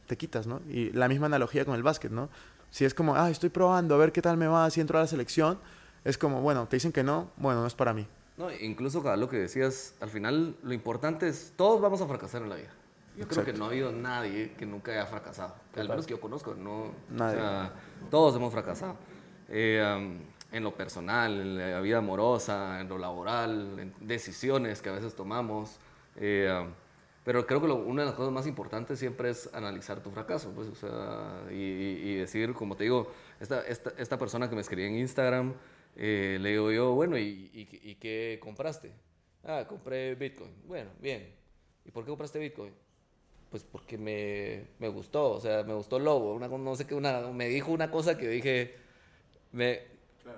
te 0.06 0.16
quitas, 0.16 0.46
¿no? 0.46 0.60
Y 0.68 0.90
la 0.92 1.08
misma 1.08 1.26
analogía 1.26 1.64
con 1.64 1.74
el 1.74 1.82
básquet, 1.82 2.10
¿no? 2.10 2.28
Si 2.70 2.84
es 2.84 2.94
como, 2.94 3.14
ah, 3.14 3.30
estoy 3.30 3.50
probando, 3.50 3.94
a 3.94 3.98
ver 3.98 4.12
qué 4.12 4.20
tal 4.20 4.36
me 4.36 4.46
va, 4.46 4.68
si 4.70 4.80
entro 4.80 4.98
a 4.98 5.02
la 5.02 5.06
selección, 5.06 5.58
es 6.04 6.18
como, 6.18 6.40
bueno, 6.40 6.66
te 6.66 6.76
dicen 6.76 6.92
que 6.92 7.02
no, 7.02 7.30
bueno, 7.36 7.60
no 7.60 7.66
es 7.66 7.74
para 7.74 7.94
mí. 7.94 8.06
No, 8.36 8.52
incluso 8.52 9.02
lo 9.16 9.28
que 9.28 9.36
decías, 9.36 9.94
al 10.00 10.10
final 10.10 10.56
lo 10.62 10.72
importante 10.72 11.28
es, 11.28 11.52
todos 11.56 11.80
vamos 11.80 12.00
a 12.00 12.06
fracasar 12.08 12.42
en 12.42 12.48
la 12.48 12.56
vida. 12.56 12.70
Yo 13.16 13.28
creo 13.28 13.44
que 13.44 13.52
no 13.52 13.66
ha 13.66 13.68
habido 13.68 13.92
nadie 13.92 14.52
que 14.58 14.66
nunca 14.66 14.92
haya 14.92 15.06
fracasado. 15.06 15.54
Al 15.76 15.88
menos 15.88 16.06
que 16.06 16.12
yo 16.12 16.20
conozco, 16.20 16.54
no. 16.54 16.92
Nadie. 17.10 17.36
O 17.36 17.40
sea, 17.40 17.72
todos 18.10 18.34
hemos 18.36 18.52
fracasado. 18.52 18.96
Eh, 19.48 20.18
en 20.54 20.62
lo 20.62 20.72
personal, 20.72 21.40
en 21.40 21.58
la 21.58 21.80
vida 21.80 21.98
amorosa, 21.98 22.80
en 22.80 22.88
lo 22.88 22.96
laboral, 22.96 23.76
en 23.78 23.94
decisiones 24.00 24.80
que 24.80 24.88
a 24.88 24.92
veces 24.92 25.14
tomamos. 25.14 25.78
Eh, 26.14 26.48
um, 26.62 26.72
pero 27.24 27.44
creo 27.44 27.60
que 27.60 27.66
una 27.66 28.02
de 28.02 28.06
las 28.06 28.14
cosas 28.14 28.32
más 28.32 28.46
importantes 28.46 28.98
siempre 29.00 29.30
es 29.30 29.52
analizar 29.52 30.00
tu 30.00 30.10
fracaso, 30.10 30.52
pues, 30.54 30.68
o 30.68 30.74
sea, 30.74 31.50
y, 31.50 32.16
decir, 32.16 32.52
como 32.52 32.76
te 32.76 32.84
digo, 32.84 33.10
esta, 33.40 33.62
esta, 33.62 33.94
esta, 33.96 34.18
persona 34.18 34.48
que 34.48 34.54
me 34.54 34.60
escribía 34.60 34.86
en 34.86 34.98
Instagram, 34.98 35.54
eh, 35.96 36.38
le 36.40 36.50
digo 36.50 36.70
yo, 36.70 36.92
bueno, 36.92 37.18
¿y, 37.18 37.50
¿y, 37.52 37.94
qué 37.96 38.38
compraste? 38.42 38.92
Ah, 39.42 39.64
compré 39.66 40.14
Bitcoin. 40.14 40.52
Bueno, 40.66 40.90
bien. 41.00 41.34
¿Y 41.84 41.90
por 41.90 42.04
qué 42.04 42.10
compraste 42.10 42.38
Bitcoin? 42.38 42.74
Pues 43.54 43.62
porque 43.62 43.96
me, 43.96 44.64
me 44.80 44.88
gustó, 44.88 45.30
o 45.30 45.40
sea, 45.40 45.62
me 45.62 45.74
gustó 45.74 46.00
lobo. 46.00 46.34
Una, 46.34 46.48
no 46.48 46.74
sé 46.74 46.88
qué, 46.88 46.96
una, 46.96 47.20
me 47.28 47.46
dijo 47.46 47.70
una 47.70 47.88
cosa 47.88 48.18
que 48.18 48.26
dije, 48.26 48.74
me, 49.52 49.78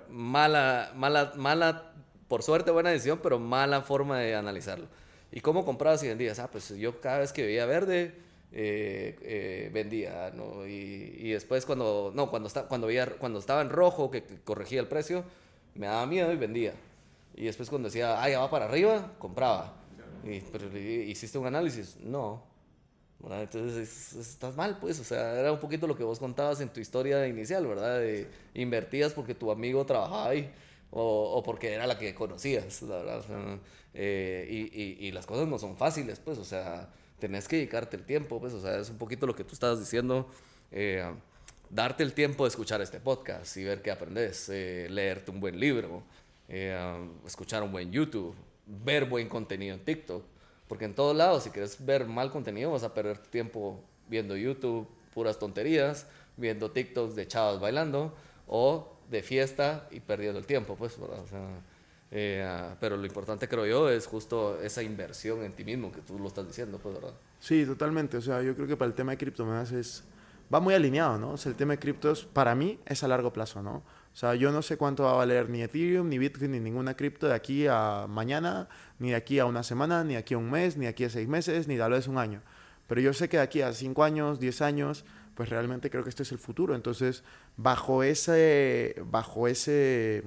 Mala, 0.07 0.91
mala, 0.93 1.33
mala, 1.35 1.93
por 2.27 2.43
suerte 2.43 2.69
buena 2.69 2.91
decisión, 2.91 3.19
pero 3.23 3.39
mala 3.39 3.81
forma 3.81 4.19
de 4.19 4.35
analizarlo. 4.35 4.85
¿Y 5.31 5.41
cómo 5.41 5.65
comprabas 5.65 6.03
y 6.03 6.09
vendías? 6.09 6.37
Ah, 6.37 6.51
pues 6.51 6.69
yo 6.77 7.01
cada 7.01 7.17
vez 7.17 7.33
que 7.33 7.43
veía 7.43 7.65
verde, 7.65 8.13
eh, 8.51 9.17
eh, 9.23 9.71
vendía, 9.73 10.29
¿no? 10.35 10.67
Y, 10.67 11.15
y, 11.17 11.31
después 11.31 11.65
cuando, 11.65 12.11
no, 12.13 12.29
cuando, 12.29 12.45
está, 12.45 12.67
cuando, 12.67 12.85
veía, 12.85 13.07
cuando 13.17 13.39
estaba 13.39 13.63
en 13.63 13.71
rojo, 13.71 14.11
que, 14.11 14.23
corregía 14.43 14.79
el 14.79 14.87
precio, 14.87 15.23
me 15.73 15.87
daba 15.87 16.05
miedo 16.05 16.31
y 16.31 16.35
vendía. 16.35 16.75
Y 17.35 17.45
después 17.45 17.67
cuando 17.67 17.87
decía, 17.87 18.21
ah, 18.21 18.29
ya 18.29 18.41
va 18.41 18.51
para 18.51 18.65
arriba, 18.65 19.13
compraba. 19.17 19.73
Y, 20.23 20.41
pero 20.41 20.77
hiciste 20.77 21.39
un 21.39 21.47
análisis, 21.47 21.97
no. 22.01 22.56
Entonces 23.23 24.13
estás 24.13 24.55
mal, 24.55 24.77
pues, 24.79 24.99
o 24.99 25.03
sea, 25.03 25.39
era 25.39 25.51
un 25.51 25.59
poquito 25.59 25.87
lo 25.87 25.97
que 25.97 26.03
vos 26.03 26.19
contabas 26.19 26.61
en 26.61 26.69
tu 26.69 26.79
historia 26.79 27.27
inicial, 27.27 27.65
¿verdad? 27.65 27.99
De, 27.99 28.27
invertías 28.53 29.13
porque 29.13 29.33
tu 29.33 29.51
amigo 29.51 29.85
trabajaba 29.85 30.29
ahí 30.29 30.51
o, 30.91 31.33
o 31.33 31.43
porque 31.43 31.73
era 31.73 31.87
la 31.87 31.97
que 31.97 32.13
conocías, 32.13 32.81
la 32.83 32.97
verdad. 32.97 33.23
Eh, 33.93 34.47
y, 34.49 34.81
y, 34.81 35.07
y 35.07 35.11
las 35.11 35.25
cosas 35.25 35.47
no 35.47 35.57
son 35.57 35.75
fáciles, 35.77 36.19
pues, 36.19 36.37
o 36.37 36.45
sea, 36.45 36.89
tenés 37.19 37.47
que 37.47 37.57
dedicarte 37.57 37.97
el 37.97 38.03
tiempo, 38.03 38.39
pues, 38.39 38.53
o 38.53 38.61
sea, 38.61 38.77
es 38.79 38.89
un 38.89 38.97
poquito 38.97 39.25
lo 39.25 39.35
que 39.35 39.43
tú 39.43 39.53
estabas 39.53 39.79
diciendo, 39.79 40.29
eh, 40.71 41.03
darte 41.69 42.03
el 42.03 42.13
tiempo 42.13 42.43
de 42.43 42.49
escuchar 42.49 42.81
este 42.81 42.99
podcast 42.99 43.57
y 43.57 43.63
ver 43.63 43.81
qué 43.81 43.91
aprendes, 43.91 44.47
eh, 44.49 44.87
leerte 44.89 45.31
un 45.31 45.39
buen 45.39 45.59
libro, 45.59 46.03
escuchar 47.25 47.63
un 47.63 47.71
buen 47.71 47.91
YouTube, 47.91 48.35
ver 48.67 49.05
buen 49.05 49.27
contenido 49.27 49.73
en 49.73 49.83
TikTok, 49.83 50.23
porque 50.67 50.85
en 50.85 50.93
todos 50.93 51.15
lados, 51.15 51.43
si 51.43 51.49
quieres 51.49 51.83
ver 51.85 52.05
mal 52.07 52.31
contenido, 52.31 52.71
vas 52.71 52.83
a 52.83 52.93
perder 52.93 53.17
tiempo 53.17 53.81
viendo 54.07 54.35
YouTube, 54.35 54.87
puras 55.13 55.39
tonterías, 55.39 56.07
viendo 56.35 56.71
TikToks 56.71 57.15
de 57.15 57.27
chavos 57.27 57.59
bailando, 57.59 58.13
o 58.47 58.97
de 59.09 59.23
fiesta 59.23 59.87
y 59.91 59.99
perdiendo 59.99 60.39
el 60.39 60.45
tiempo, 60.45 60.75
pues, 60.75 60.99
¿verdad? 60.99 61.19
O 61.19 61.27
sea, 61.27 61.47
eh, 62.11 62.45
ah, 62.47 62.75
pero 62.79 62.97
lo 62.97 63.05
importante, 63.05 63.47
creo 63.47 63.65
yo, 63.65 63.89
es 63.89 64.07
justo 64.07 64.59
esa 64.61 64.81
inversión 64.83 65.43
en 65.43 65.53
ti 65.53 65.63
mismo 65.63 65.91
que 65.91 66.01
tú 66.01 66.17
lo 66.19 66.27
estás 66.27 66.47
diciendo, 66.47 66.79
pues, 66.81 66.95
¿verdad? 66.95 67.13
Sí, 67.39 67.65
totalmente. 67.65 68.17
O 68.17 68.21
sea, 68.21 68.41
yo 68.41 68.55
creo 68.55 68.67
que 68.67 68.77
para 68.77 68.89
el 68.89 68.95
tema 68.95 69.11
de 69.11 69.17
criptomonedas 69.17 69.71
es... 69.71 70.03
Va 70.53 70.61
muy 70.61 70.73
alineado, 70.73 71.17
¿no? 71.17 71.31
O 71.31 71.37
sea, 71.37 71.49
el 71.49 71.57
tema 71.57 71.73
de 71.73 71.79
criptos, 71.79 72.23
para 72.23 72.55
mí, 72.55 72.79
es 72.85 73.03
a 73.03 73.09
largo 73.09 73.33
plazo, 73.33 73.61
¿no? 73.61 73.83
O 74.13 74.15
sea, 74.19 74.33
yo 74.33 74.49
no 74.51 74.61
sé 74.61 74.77
cuánto 74.77 75.03
va 75.03 75.11
a 75.11 75.15
valer 75.15 75.49
ni 75.49 75.61
Ethereum, 75.61 76.07
ni 76.07 76.17
Bitcoin, 76.17 76.53
ni 76.53 76.59
ninguna 76.61 76.95
cripto 76.95 77.27
de 77.27 77.35
aquí 77.35 77.67
a 77.69 78.05
mañana, 78.07 78.69
ni 78.99 79.09
de 79.09 79.15
aquí 79.15 79.39
a 79.39 79.45
una 79.45 79.63
semana, 79.63 80.03
ni 80.03 80.13
de 80.13 80.19
aquí 80.19 80.33
a 80.33 80.37
un 80.37 80.49
mes, 80.49 80.77
ni 80.77 80.85
de 80.85 80.89
aquí 80.89 81.03
a 81.03 81.09
seis 81.09 81.27
meses, 81.27 81.67
ni 81.67 81.77
tal 81.77 81.91
vez 81.91 82.07
un 82.07 82.17
año. 82.17 82.41
Pero 82.87 83.01
yo 83.01 83.13
sé 83.13 83.29
que 83.29 83.37
de 83.37 83.43
aquí 83.43 83.61
a 83.61 83.73
cinco 83.73 84.03
años, 84.03 84.39
diez 84.39 84.61
años, 84.61 85.05
pues 85.35 85.49
realmente 85.49 85.89
creo 85.89 86.03
que 86.03 86.09
este 86.09 86.23
es 86.23 86.31
el 86.31 86.39
futuro. 86.39 86.75
Entonces, 86.75 87.23
bajo 87.57 88.03
ese, 88.03 88.95
bajo 89.05 89.47
ese 89.47 90.23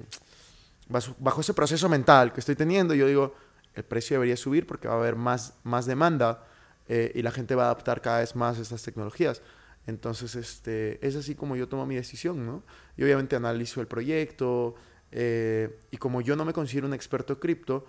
bajo 1.19 1.41
ese 1.41 1.53
proceso 1.53 1.89
mental 1.89 2.33
que 2.33 2.39
estoy 2.39 2.55
teniendo, 2.55 2.93
yo 2.93 3.07
digo, 3.07 3.33
el 3.75 3.83
precio 3.83 4.15
debería 4.15 4.35
subir 4.35 4.67
porque 4.67 4.87
va 4.87 4.95
a 4.95 4.97
haber 4.97 5.15
más, 5.15 5.53
más 5.63 5.85
demanda 5.85 6.43
eh, 6.87 7.11
y 7.15 7.21
la 7.21 7.31
gente 7.31 7.55
va 7.55 7.63
a 7.63 7.65
adaptar 7.67 8.01
cada 8.01 8.19
vez 8.19 8.35
más 8.35 8.59
estas 8.59 8.83
tecnologías. 8.83 9.41
Entonces, 9.87 10.35
este, 10.35 11.05
es 11.05 11.15
así 11.15 11.35
como 11.35 11.55
yo 11.55 11.67
tomo 11.67 11.85
mi 11.85 11.95
decisión, 11.95 12.45
¿no? 12.45 12.63
Y 12.97 13.03
obviamente 13.03 13.35
analizo 13.35 13.81
el 13.81 13.87
proyecto 13.87 14.75
eh, 15.11 15.79
y 15.89 15.97
como 15.97 16.21
yo 16.21 16.35
no 16.35 16.45
me 16.45 16.53
considero 16.53 16.87
un 16.87 16.93
experto 16.93 17.39
cripto, 17.39 17.85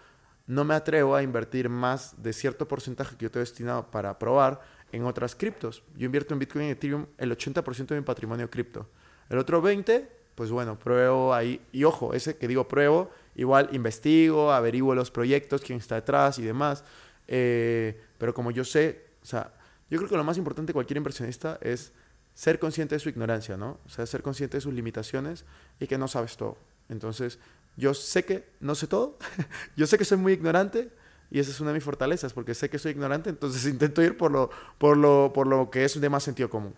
no 0.54 0.64
me 0.64 0.74
atrevo 0.74 1.14
a 1.16 1.22
invertir 1.22 1.68
más 1.68 2.22
de 2.22 2.32
cierto 2.32 2.68
porcentaje 2.68 3.16
que 3.16 3.24
yo 3.24 3.30
tengo 3.30 3.42
destinado 3.42 3.90
para 3.90 4.18
probar 4.18 4.60
en 4.92 5.04
otras 5.04 5.34
criptos. 5.34 5.82
Yo 5.96 6.06
invierto 6.06 6.34
en 6.34 6.40
Bitcoin 6.40 6.66
y 6.66 6.70
Ethereum 6.70 7.06
el 7.18 7.36
80% 7.36 7.86
de 7.86 7.96
mi 7.96 8.02
patrimonio 8.02 8.50
cripto. 8.50 8.88
El 9.30 9.38
otro 9.38 9.62
20% 9.62 10.06
pues 10.34 10.50
bueno, 10.50 10.78
pruebo 10.78 11.34
ahí. 11.34 11.60
Y 11.72 11.84
ojo, 11.84 12.14
ese 12.14 12.36
que 12.36 12.48
digo 12.48 12.66
pruebo, 12.66 13.10
igual 13.34 13.68
investigo, 13.72 14.52
averiguo 14.52 14.94
los 14.94 15.10
proyectos, 15.10 15.60
quién 15.60 15.78
está 15.78 15.96
detrás 15.96 16.38
y 16.38 16.42
demás. 16.42 16.84
Eh, 17.28 18.00
pero 18.18 18.34
como 18.34 18.50
yo 18.50 18.64
sé, 18.64 19.04
o 19.22 19.26
sea, 19.26 19.52
yo 19.90 19.98
creo 19.98 20.08
que 20.08 20.16
lo 20.16 20.24
más 20.24 20.38
importante 20.38 20.70
de 20.70 20.74
cualquier 20.74 20.96
inversionista 20.96 21.58
es 21.60 21.92
ser 22.34 22.58
consciente 22.58 22.94
de 22.94 22.98
su 22.98 23.08
ignorancia, 23.10 23.56
¿no? 23.56 23.78
O 23.84 23.88
sea, 23.88 24.06
ser 24.06 24.22
consciente 24.22 24.56
de 24.56 24.62
sus 24.62 24.72
limitaciones 24.72 25.44
y 25.78 25.86
que 25.86 25.98
no 25.98 26.08
sabes 26.08 26.36
todo. 26.36 26.56
Entonces, 26.88 27.38
yo 27.76 27.94
sé 27.94 28.24
que 28.24 28.44
no 28.60 28.74
sé 28.74 28.86
todo, 28.86 29.18
yo 29.76 29.86
sé 29.86 29.98
que 29.98 30.04
soy 30.04 30.18
muy 30.18 30.32
ignorante 30.32 30.90
y 31.30 31.38
esa 31.38 31.50
es 31.50 31.60
una 31.60 31.70
de 31.70 31.74
mis 31.74 31.84
fortalezas, 31.84 32.34
porque 32.34 32.54
sé 32.54 32.68
que 32.68 32.78
soy 32.78 32.92
ignorante, 32.92 33.30
entonces 33.30 33.64
intento 33.70 34.02
ir 34.02 34.16
por 34.16 34.30
lo, 34.30 34.50
por 34.78 34.96
lo, 34.96 35.32
por 35.32 35.46
lo 35.46 35.70
que 35.70 35.84
es 35.84 35.98
de 36.00 36.08
más 36.10 36.22
sentido 36.22 36.50
común. 36.50 36.74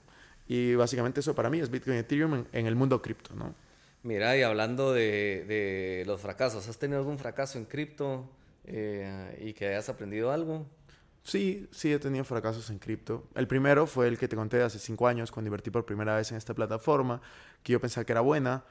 Y 0.47 0.75
básicamente 0.75 1.21
eso 1.21 1.35
para 1.35 1.51
mí 1.51 1.59
es 1.59 1.71
Bitcoin 1.71 1.97
y 1.97 2.01
Ethereum 2.01 2.45
en, 2.53 2.67
el 2.67 2.77
mundo 2.77 3.01
cripto, 3.03 3.35
¿no? 3.35 3.55
Mira, 4.03 4.37
y 4.37 4.43
hablando 4.43 4.93
de, 4.93 5.45
de, 5.49 6.05
los 6.07 6.21
fracasos, 6.21 6.69
¿has 6.69 6.79
tenido 6.79 6.99
algún 6.99 7.19
fracaso 7.19 7.57
en 7.57 7.65
cripto 7.65 8.31
eh, 8.67 9.43
y 9.43 9.55
que 9.55 9.69
hayas 9.69 9.89
aprendido 9.89 10.31
algo? 10.31 10.67
Sí, 11.25 11.67
sí 11.73 11.91
he 11.91 11.99
tenido 11.99 12.23
fracasos 12.25 12.69
en 12.69 12.79
cripto. 12.79 13.27
El 13.35 13.49
primero 13.49 13.87
fue 13.87 14.07
el 14.07 14.19
que 14.19 14.29
te 14.29 14.37
conté 14.37 14.63
hace 14.63 14.79
cinco 14.79 15.09
años 15.09 15.33
cuando 15.33 15.49
invertí 15.49 15.71
por 15.71 15.87
primera 15.87 16.17
vez 16.17 16.31
en 16.31 16.37
esta 16.37 16.53
plataforma, 16.53 17.23
que 17.63 17.73
yo 17.73 17.81
pensaba 17.81 18.05
que 18.05 18.13
era 18.13 18.21
buena 18.21 18.63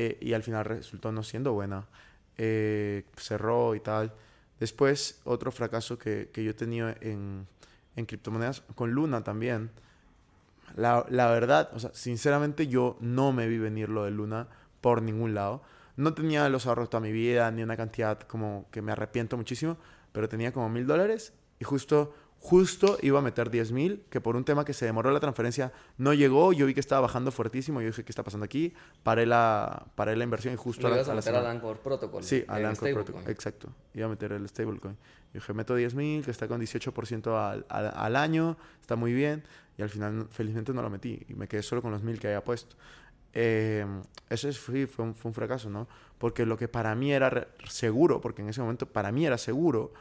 eh, 0.00 0.16
y 0.20 0.32
al 0.32 0.44
final 0.44 0.64
resultó 0.64 1.10
no 1.10 1.24
siendo 1.24 1.54
buena. 1.54 1.84
Eh, 2.36 3.02
cerró 3.16 3.74
y 3.74 3.80
tal. 3.80 4.14
Después, 4.60 5.20
otro 5.24 5.50
fracaso 5.50 5.98
que, 5.98 6.30
que 6.32 6.44
yo 6.44 6.52
he 6.52 6.54
tenido 6.54 6.88
en, 7.00 7.48
en 7.96 8.06
criptomonedas, 8.06 8.60
con 8.76 8.92
Luna 8.92 9.24
también. 9.24 9.72
La, 10.76 11.04
la, 11.08 11.28
verdad, 11.32 11.70
o 11.74 11.80
sea, 11.80 11.90
sinceramente 11.94 12.68
yo 12.68 12.96
no 13.00 13.32
me 13.32 13.48
vi 13.48 13.58
venir 13.58 13.88
lo 13.88 14.04
de 14.04 14.12
Luna 14.12 14.46
por 14.80 15.02
ningún 15.02 15.34
lado. 15.34 15.62
No 15.96 16.14
tenía 16.14 16.48
los 16.48 16.68
ahorros 16.68 16.90
toda 16.90 17.00
mi 17.00 17.10
vida, 17.10 17.50
ni 17.50 17.64
una 17.64 17.76
cantidad 17.76 18.20
como 18.20 18.66
que 18.70 18.82
me 18.82 18.92
arrepiento 18.92 19.36
muchísimo, 19.36 19.78
pero 20.12 20.28
tenía 20.28 20.52
como 20.52 20.68
mil 20.68 20.86
dólares 20.86 21.32
y 21.58 21.64
justo, 21.64 22.14
justo 22.40 22.98
iba 23.02 23.18
a 23.18 23.22
meter 23.22 23.50
diez 23.50 23.72
mil, 23.72 24.04
que 24.10 24.20
por 24.20 24.36
un 24.36 24.44
tema 24.44 24.64
que 24.64 24.72
se 24.72 24.86
demoró 24.86 25.10
la 25.10 25.20
transferencia 25.20 25.72
no 25.96 26.14
llegó, 26.14 26.52
yo 26.52 26.66
vi 26.66 26.74
que 26.74 26.80
estaba 26.80 27.00
bajando 27.02 27.32
fuertísimo, 27.32 27.80
yo 27.80 27.88
dije, 27.88 28.04
¿qué 28.04 28.12
está 28.12 28.22
pasando 28.22 28.44
aquí? 28.44 28.74
Paré 29.02 29.26
la, 29.26 29.86
paré 29.94 30.16
la 30.16 30.24
inversión 30.24 30.54
y 30.54 30.56
justo... 30.56 30.86
a, 30.86 30.90
a 30.90 31.14
meter 31.14 31.34
al 31.34 31.46
Anchor 31.46 31.78
Protocol? 31.78 32.22
Sí, 32.22 32.44
al 32.48 32.64
Anchor 32.64 32.92
Protocol, 32.92 33.22
exacto. 33.26 33.68
Iba 33.94 34.06
a 34.06 34.08
meter 34.08 34.32
el 34.32 34.48
stablecoin. 34.48 34.94
Yo 34.94 35.40
dije, 35.40 35.52
meto 35.52 35.74
diez 35.74 35.94
mil, 35.94 36.24
que 36.24 36.30
está 36.30 36.48
con 36.48 36.60
18% 36.60 37.26
al, 37.36 37.66
al, 37.68 37.92
al 37.94 38.16
año, 38.16 38.56
está 38.80 38.96
muy 38.96 39.12
bien. 39.12 39.44
Y 39.76 39.82
al 39.82 39.90
final, 39.90 40.26
felizmente, 40.30 40.72
no 40.72 40.82
lo 40.82 40.90
metí 40.90 41.24
y 41.28 41.34
me 41.34 41.46
quedé 41.46 41.62
solo 41.62 41.82
con 41.82 41.92
los 41.92 42.02
mil 42.02 42.18
que 42.18 42.28
había 42.28 42.42
puesto. 42.42 42.76
Eh, 43.32 43.86
eso 44.28 44.52
fue, 44.52 44.86
fue, 44.86 45.04
un, 45.04 45.14
fue, 45.14 45.28
un, 45.28 45.34
fracaso, 45.34 45.70
¿no? 45.70 45.86
Porque 46.18 46.46
lo 46.46 46.56
que 46.56 46.66
para 46.66 46.94
mí 46.94 47.12
era 47.12 47.48
seguro, 47.68 48.20
porque 48.20 48.42
en 48.42 48.48
ese 48.48 48.60
momento 48.60 48.86
para 48.86 49.12
mí 49.12 49.26
era 49.26 49.38
seguro, 49.38 49.92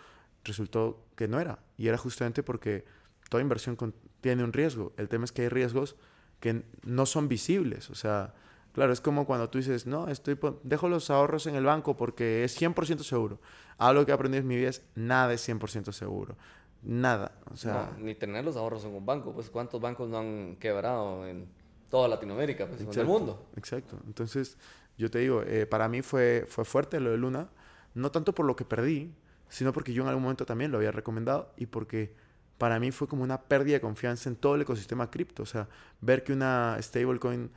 resultó 0.48 1.06
que 1.16 1.28
no 1.28 1.40
era. 1.40 1.60
Y 1.78 1.88
era 1.88 1.98
justamente 1.98 2.44
porque 2.44 2.86
toda 3.30 3.42
inversión 3.42 3.78
tiene 4.22 4.44
un 4.44 4.54
riesgo. 4.54 4.94
El 4.98 5.10
tema 5.10 5.26
es 5.26 5.32
que 5.32 5.44
hay 5.44 5.50
riesgos 5.50 5.96
que 6.40 6.64
no 6.84 7.06
son 7.06 7.28
visibles. 7.28 7.90
O 7.90 7.96
sea, 7.96 8.34
claro, 8.74 8.94
es 8.94 9.02
como 9.02 9.26
cuando 9.26 9.50
tú 9.50 9.58
dices, 9.58 9.86
no, 9.86 10.08
estoy 10.08 10.38
dejo 10.64 10.90
los 10.90 11.10
ahorros 11.10 11.48
en 11.48 11.56
el 11.56 11.66
banco 11.66 11.96
porque 11.98 12.44
es 12.44 12.60
100% 12.60 13.00
seguro. 13.00 13.40
Algo 13.78 14.06
que 14.06 14.12
he 14.12 14.16
aprendido 14.16 14.42
en 14.42 14.48
mi 14.48 14.56
vida 14.56 14.70
es 14.70 14.84
nada 14.96 15.34
es 15.34 15.48
100% 15.48 15.92
seguro. 15.92 16.36
Nada. 16.84 17.40
O 17.52 17.58
sea, 17.58 17.92
ni 18.00 18.16
tener 18.16 18.46
los 18.46 18.56
ahorros 18.56 18.86
en 18.86 18.94
un 18.94 19.06
banco. 19.06 19.34
Pues 19.34 19.50
cuántos 19.50 19.82
bancos 19.82 20.10
no 20.10 20.20
han 20.20 20.56
quebrado 20.58 21.28
en 21.28 21.48
toda 21.90 22.08
Latinoamérica, 22.08 22.68
pues, 22.68 22.82
en 22.82 23.00
el 23.00 23.06
mundo. 23.06 23.48
Exacto. 23.56 23.98
Entonces, 24.06 24.58
yo 24.98 25.10
te 25.10 25.20
digo, 25.20 25.42
eh, 25.44 25.66
para 25.66 25.88
mí 25.90 26.02
fue, 26.02 26.46
fue 26.48 26.66
fuerte 26.66 27.00
lo 27.00 27.12
de 27.12 27.18
Luna. 27.18 27.50
No 27.94 28.12
tanto 28.12 28.34
por 28.34 28.46
lo 28.46 28.56
que 28.56 28.64
perdí, 28.64 29.12
sino 29.50 29.74
porque 29.74 29.94
yo 29.94 30.04
en 30.04 30.10
algún 30.10 30.24
momento 30.24 30.46
también 30.46 30.72
lo 30.72 30.78
había 30.78 30.92
recomendado 30.92 31.54
y 31.58 31.66
porque 31.66 32.14
para 32.58 32.80
mí 32.80 32.92
fue 32.92 33.08
como 33.08 33.24
una 33.24 33.42
pérdida 33.42 33.76
de 33.76 33.82
confianza 33.82 34.30
en 34.30 34.36
todo 34.36 34.56
el 34.56 34.62
ecosistema 34.62 35.10
cripto. 35.10 35.44
O 35.44 35.46
sea, 35.46 35.68
ver 36.02 36.24
que 36.24 36.34
una 36.34 36.78
stablecoin, 36.82 37.52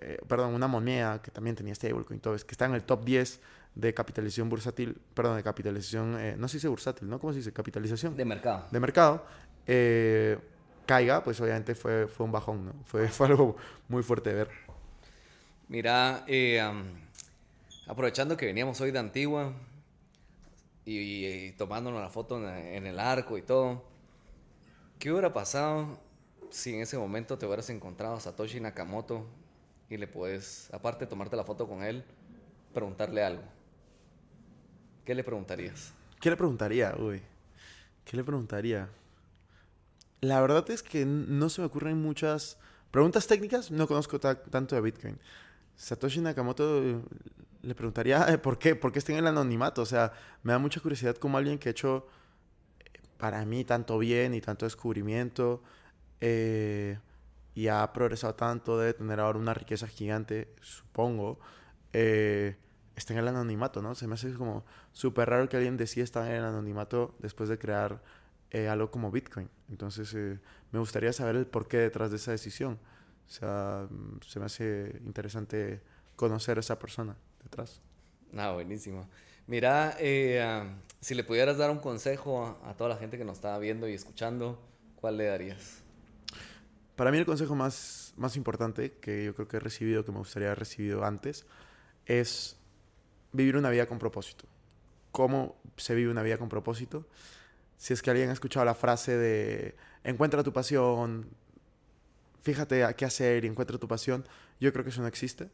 eh, 0.00 0.18
perdón, 0.28 0.54
una 0.54 0.68
moneda 0.68 1.20
que 1.20 1.30
también 1.30 1.56
tenía 1.56 1.74
stablecoin, 1.74 2.20
todo 2.20 2.34
es 2.34 2.44
que 2.44 2.52
está 2.52 2.66
en 2.66 2.74
el 2.74 2.84
top 2.84 3.04
10 3.04 3.40
de 3.74 3.92
capitalización 3.92 4.48
bursátil, 4.48 4.96
perdón, 5.14 5.36
de 5.36 5.42
capitalización, 5.42 6.16
eh, 6.20 6.36
no 6.38 6.46
se 6.46 6.58
dice 6.58 6.68
bursátil, 6.68 7.08
¿no? 7.08 7.18
¿Cómo 7.18 7.32
se 7.32 7.40
dice? 7.40 7.52
Capitalización. 7.52 8.16
De 8.16 8.24
mercado. 8.24 8.66
De 8.70 8.80
mercado. 8.80 9.26
Eh, 9.66 10.38
caiga, 10.86 11.24
pues 11.24 11.40
obviamente 11.40 11.74
fue, 11.74 12.06
fue 12.06 12.24
un 12.26 12.32
bajón, 12.32 12.66
¿no? 12.66 12.72
Fue, 12.84 13.08
fue 13.10 13.26
algo 13.26 13.56
muy 13.88 14.02
fuerte 14.02 14.30
de 14.30 14.36
ver. 14.36 14.48
Mira, 15.68 16.24
eh, 16.28 16.62
aprovechando 17.88 18.36
que 18.36 18.46
veníamos 18.46 18.80
hoy 18.80 18.92
de 18.92 18.98
Antigua 18.98 19.52
y, 20.84 21.52
tomándonos 21.52 22.00
la 22.00 22.10
foto 22.10 22.38
en, 22.38 22.86
el 22.86 22.98
arco 22.98 23.38
y 23.38 23.42
todo, 23.42 23.82
¿qué 24.98 25.10
hubiera 25.10 25.32
pasado 25.32 25.98
si 26.50 26.74
en 26.74 26.80
ese 26.80 26.98
momento 26.98 27.38
te 27.38 27.46
hubieras 27.46 27.70
encontrado 27.70 28.16
a 28.16 28.20
Satoshi 28.20 28.60
Nakamoto 28.60 29.26
y 29.88 29.96
le 29.96 30.06
puedes, 30.06 30.72
aparte 30.72 31.04
de 31.04 31.10
tomarte 31.10 31.36
la 31.36 31.44
foto 31.44 31.66
con 31.68 31.82
él, 31.82 32.04
preguntarle 32.72 33.24
algo? 33.24 33.42
¿Qué 35.04 35.14
le 35.14 35.24
preguntarías? 35.24 35.92
¿Qué 36.20 36.30
le 36.30 36.36
preguntaría, 36.36 36.94
uy? 36.98 37.22
¿Qué 38.04 38.16
le 38.16 38.24
preguntaría? 38.24 38.88
La 40.20 40.40
verdad 40.40 40.68
es 40.70 40.82
que 40.82 41.04
no 41.04 41.50
se 41.50 41.60
me 41.60 41.66
ocurren 41.66 42.00
muchas 42.00 42.56
preguntas 42.90 43.26
técnicas. 43.26 43.70
No 43.70 43.86
conozco 43.86 44.18
tanto 44.18 44.74
de 44.74 44.80
Bitcoin. 44.80 45.18
Satoshi 45.76 46.20
Nakamoto 46.20 47.02
le 47.64 47.74
preguntaría 47.74 48.26
eh, 48.28 48.38
por 48.38 48.58
qué, 48.58 48.76
por 48.76 48.92
qué 48.92 48.98
está 48.98 49.12
en 49.12 49.18
el 49.18 49.26
anonimato. 49.26 49.82
O 49.82 49.86
sea, 49.86 50.12
me 50.42 50.52
da 50.52 50.58
mucha 50.58 50.80
curiosidad 50.80 51.16
como 51.16 51.38
alguien 51.38 51.58
que 51.58 51.68
ha 51.68 51.72
hecho 51.72 52.06
eh, 52.80 53.00
para 53.18 53.44
mí 53.44 53.64
tanto 53.64 53.98
bien 53.98 54.34
y 54.34 54.40
tanto 54.40 54.66
descubrimiento, 54.66 55.62
eh, 56.20 56.98
y 57.54 57.68
ha 57.68 57.92
progresado 57.92 58.34
tanto, 58.34 58.78
debe 58.78 58.94
tener 58.94 59.20
ahora 59.20 59.38
una 59.38 59.54
riqueza 59.54 59.86
gigante, 59.86 60.54
supongo, 60.60 61.38
está 61.92 63.12
en 63.12 63.18
el 63.18 63.28
anonimato, 63.28 63.80
¿no? 63.80 63.94
Se 63.94 64.08
me 64.08 64.14
hace 64.14 64.32
como 64.34 64.64
súper 64.92 65.30
raro 65.30 65.48
que 65.48 65.56
alguien 65.56 65.76
decida 65.76 66.02
estar 66.02 66.26
en 66.26 66.34
el 66.34 66.44
anonimato 66.44 67.14
después 67.20 67.48
de 67.48 67.58
crear 67.58 68.02
algo 68.68 68.90
como 68.90 69.12
Bitcoin. 69.12 69.48
Entonces, 69.68 70.14
me 70.72 70.80
gustaría 70.80 71.12
saber 71.12 71.36
el 71.36 71.46
porqué 71.46 71.76
detrás 71.76 72.10
de 72.10 72.16
esa 72.16 72.32
decisión. 72.32 72.80
O 73.26 73.30
sea, 73.30 73.86
mm, 73.90 74.20
se 74.26 74.38
me 74.40 74.46
hace 74.46 75.00
interesante 75.04 75.80
conocer 76.16 76.58
a 76.58 76.60
esa 76.60 76.78
persona 76.78 77.16
detrás. 77.42 77.80
Ah, 78.36 78.52
buenísimo. 78.52 79.08
Mira, 79.46 79.96
eh, 79.98 80.42
ah, 80.42 80.66
si 81.00 81.14
le 81.14 81.24
pudieras 81.24 81.58
dar 81.58 81.70
un 81.70 81.78
consejo 81.78 82.44
a, 82.44 82.70
a 82.70 82.74
toda 82.74 82.90
la 82.90 82.96
gente 82.96 83.18
que 83.18 83.24
nos 83.24 83.36
está 83.36 83.58
viendo 83.58 83.88
y 83.88 83.94
escuchando, 83.94 84.60
¿cuál 84.96 85.16
le 85.18 85.26
darías? 85.26 85.82
Para 86.96 87.10
mí 87.10 87.18
el 87.18 87.26
consejo 87.26 87.54
más, 87.56 88.14
más 88.16 88.36
importante 88.36 88.92
que 88.92 89.24
yo 89.24 89.34
creo 89.34 89.48
que 89.48 89.56
he 89.56 89.60
recibido, 89.60 90.04
que 90.04 90.12
me 90.12 90.18
gustaría 90.18 90.48
haber 90.48 90.60
recibido 90.60 91.04
antes, 91.04 91.44
es 92.06 92.56
vivir 93.32 93.56
una 93.56 93.70
vida 93.70 93.86
con 93.86 93.98
propósito. 93.98 94.46
¿Cómo 95.10 95.56
se 95.76 95.94
vive 95.94 96.10
una 96.10 96.22
vida 96.22 96.38
con 96.38 96.48
propósito? 96.48 97.06
Si 97.76 97.92
es 97.92 98.00
que 98.00 98.10
alguien 98.10 98.30
ha 98.30 98.32
escuchado 98.32 98.64
la 98.64 98.74
frase 98.74 99.16
de 99.16 99.76
encuentra 100.04 100.42
tu 100.44 100.52
pasión, 100.52 101.28
fíjate 102.44 102.84
a 102.84 102.92
qué 102.92 103.04
hacer 103.04 103.44
y 103.44 103.48
encuentra 103.48 103.78
tu 103.78 103.88
pasión, 103.88 104.24
yo 104.60 104.72
creo 104.72 104.84
que 104.84 104.90
eso 104.90 105.00
no 105.02 105.08
existe. 105.08 105.50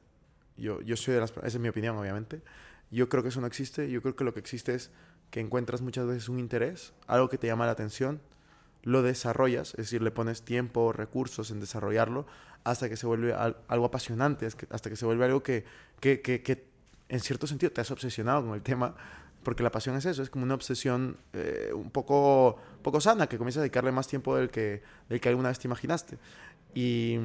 Yo, 0.59 0.83
yo 0.83 0.96
soy 0.96 1.14
de 1.14 1.20
las... 1.20 1.31
Esa 1.31 1.46
es 1.46 1.59
mi 1.59 1.68
opinión, 1.68 1.96
obviamente. 1.96 2.42
Yo 2.90 3.09
creo 3.09 3.22
que 3.22 3.31
eso 3.31 3.40
no 3.40 3.46
existe. 3.46 3.90
Yo 3.90 4.03
creo 4.03 4.14
que 4.14 4.24
lo 4.24 4.35
que 4.35 4.40
existe 4.40 4.74
es 4.74 4.90
que 5.31 5.40
encuentras 5.40 5.81
muchas 5.81 6.07
veces 6.07 6.29
un 6.29 6.38
interés, 6.38 6.92
algo 7.07 7.29
que 7.31 7.38
te 7.38 7.46
llama 7.46 7.64
la 7.64 7.72
atención, 7.72 8.20
lo 8.83 9.03
desarrollas, 9.03 9.70
es 9.70 9.76
decir, 9.87 10.03
le 10.03 10.11
pones 10.11 10.42
tiempo, 10.42 10.92
recursos 10.92 11.50
en 11.50 11.61
desarrollarlo, 11.61 12.26
hasta 12.64 12.88
que 12.88 12.96
se 12.96 13.07
vuelve 13.07 13.33
al- 13.33 13.57
algo 13.68 13.87
apasionante, 13.87 14.46
hasta 14.46 14.90
que 14.90 14.96
se 14.96 15.07
vuelve 15.07 15.24
algo 15.26 15.42
que, 15.42 15.64
que, 16.00 16.20
que, 16.20 16.42
que 16.42 16.64
en 17.09 17.20
cierto 17.20 17.46
sentido 17.46 17.70
te 17.72 17.81
has 17.81 17.90
obsesionado 17.90 18.44
con 18.44 18.55
el 18.55 18.62
tema, 18.62 18.96
porque 19.42 19.62
la 19.62 19.70
pasión 19.70 19.96
es 19.96 20.05
eso, 20.05 20.22
es 20.22 20.31
como 20.31 20.44
una 20.44 20.55
obsesión 20.55 21.16
eh, 21.33 21.70
un 21.74 21.90
poco, 21.90 22.59
poco 22.83 23.00
sana, 23.00 23.26
que 23.26 23.38
comienzas 23.38 23.59
a 23.59 23.62
dedicarle 23.62 23.92
más 23.92 24.07
tiempo 24.07 24.37
del 24.37 24.50
que, 24.50 24.83
del 25.09 25.20
que 25.20 25.29
alguna 25.29 25.48
vez 25.48 25.59
te 25.59 25.68
imaginaste. 25.68 26.18
Y 26.74 27.18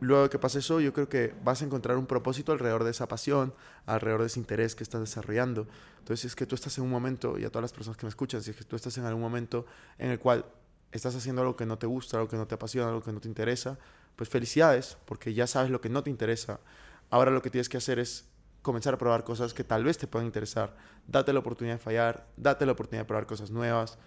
luego 0.00 0.30
que 0.30 0.38
pasa 0.38 0.58
eso, 0.58 0.80
yo 0.80 0.92
creo 0.92 1.08
que 1.08 1.34
vas 1.44 1.62
a 1.62 1.64
encontrar 1.64 1.96
un 1.96 2.06
propósito 2.06 2.52
alrededor 2.52 2.84
de 2.84 2.90
esa 2.90 3.08
pasión, 3.08 3.54
alrededor 3.86 4.22
de 4.22 4.28
ese 4.28 4.40
interés 4.40 4.74
que 4.74 4.82
estás 4.82 5.00
desarrollando. 5.00 5.66
Entonces, 5.98 6.20
si 6.20 6.26
es 6.28 6.36
que 6.36 6.46
tú 6.46 6.54
estás 6.54 6.76
en 6.78 6.84
un 6.84 6.90
momento, 6.90 7.38
y 7.38 7.44
a 7.44 7.50
todas 7.50 7.62
las 7.62 7.72
personas 7.72 7.96
que 7.96 8.06
me 8.06 8.10
escuchan, 8.10 8.42
si 8.42 8.50
es 8.50 8.56
que 8.56 8.64
tú 8.64 8.76
estás 8.76 8.96
en 8.98 9.04
algún 9.04 9.22
momento 9.22 9.66
en 9.98 10.10
el 10.10 10.18
cual 10.18 10.44
estás 10.92 11.14
haciendo 11.14 11.42
algo 11.42 11.56
que 11.56 11.66
no 11.66 11.76
te 11.76 11.86
gusta, 11.86 12.16
algo 12.16 12.28
que 12.28 12.36
no 12.36 12.46
te 12.46 12.54
apasiona, 12.54 12.88
algo 12.88 13.02
que 13.02 13.12
no 13.12 13.20
te 13.20 13.28
interesa, 13.28 13.78
pues 14.16 14.28
felicidades, 14.28 14.96
porque 15.06 15.34
ya 15.34 15.46
sabes 15.46 15.70
lo 15.70 15.80
que 15.80 15.88
no 15.88 16.02
te 16.02 16.10
interesa. 16.10 16.60
Ahora 17.10 17.30
lo 17.30 17.42
que 17.42 17.50
tienes 17.50 17.68
que 17.68 17.76
hacer 17.76 17.98
es 17.98 18.26
comenzar 18.64 18.94
a 18.94 18.98
probar 18.98 19.24
cosas 19.24 19.52
que 19.52 19.62
tal 19.62 19.84
vez 19.84 19.98
te 19.98 20.06
puedan 20.06 20.24
interesar. 20.24 20.74
Date 21.06 21.34
la 21.34 21.40
oportunidad 21.40 21.74
de 21.74 21.82
fallar, 21.82 22.26
date 22.38 22.64
la 22.64 22.72
oportunidad 22.72 23.02
de 23.02 23.08
probar 23.08 23.26
cosas 23.26 23.50
nuevas 23.50 23.98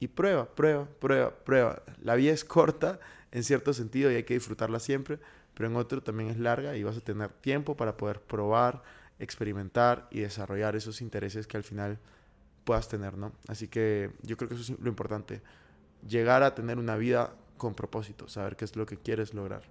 y 0.00 0.08
prueba, 0.08 0.46
prueba, 0.46 0.86
prueba, 1.00 1.30
prueba. 1.30 1.82
La 2.02 2.16
vida 2.16 2.32
es 2.32 2.44
corta 2.44 2.98
en 3.30 3.44
cierto 3.44 3.72
sentido 3.72 4.10
y 4.10 4.16
hay 4.16 4.24
que 4.24 4.34
disfrutarla 4.34 4.80
siempre, 4.80 5.20
pero 5.54 5.68
en 5.68 5.76
otro 5.76 6.02
también 6.02 6.28
es 6.28 6.38
larga 6.40 6.76
y 6.76 6.82
vas 6.82 6.96
a 6.96 7.00
tener 7.00 7.30
tiempo 7.34 7.76
para 7.76 7.96
poder 7.96 8.20
probar, 8.20 8.82
experimentar 9.20 10.08
y 10.10 10.20
desarrollar 10.20 10.74
esos 10.74 11.00
intereses 11.00 11.46
que 11.46 11.56
al 11.56 11.62
final 11.62 12.00
puedas 12.64 12.88
tener, 12.88 13.16
¿no? 13.16 13.30
Así 13.46 13.68
que 13.68 14.10
yo 14.22 14.36
creo 14.36 14.48
que 14.48 14.56
eso 14.56 14.72
es 14.72 14.80
lo 14.80 14.88
importante, 14.88 15.40
llegar 16.04 16.42
a 16.42 16.56
tener 16.56 16.78
una 16.78 16.96
vida 16.96 17.32
con 17.58 17.74
propósito, 17.74 18.28
saber 18.28 18.56
qué 18.56 18.64
es 18.64 18.74
lo 18.74 18.86
que 18.86 18.96
quieres 18.96 19.34
lograr. 19.34 19.62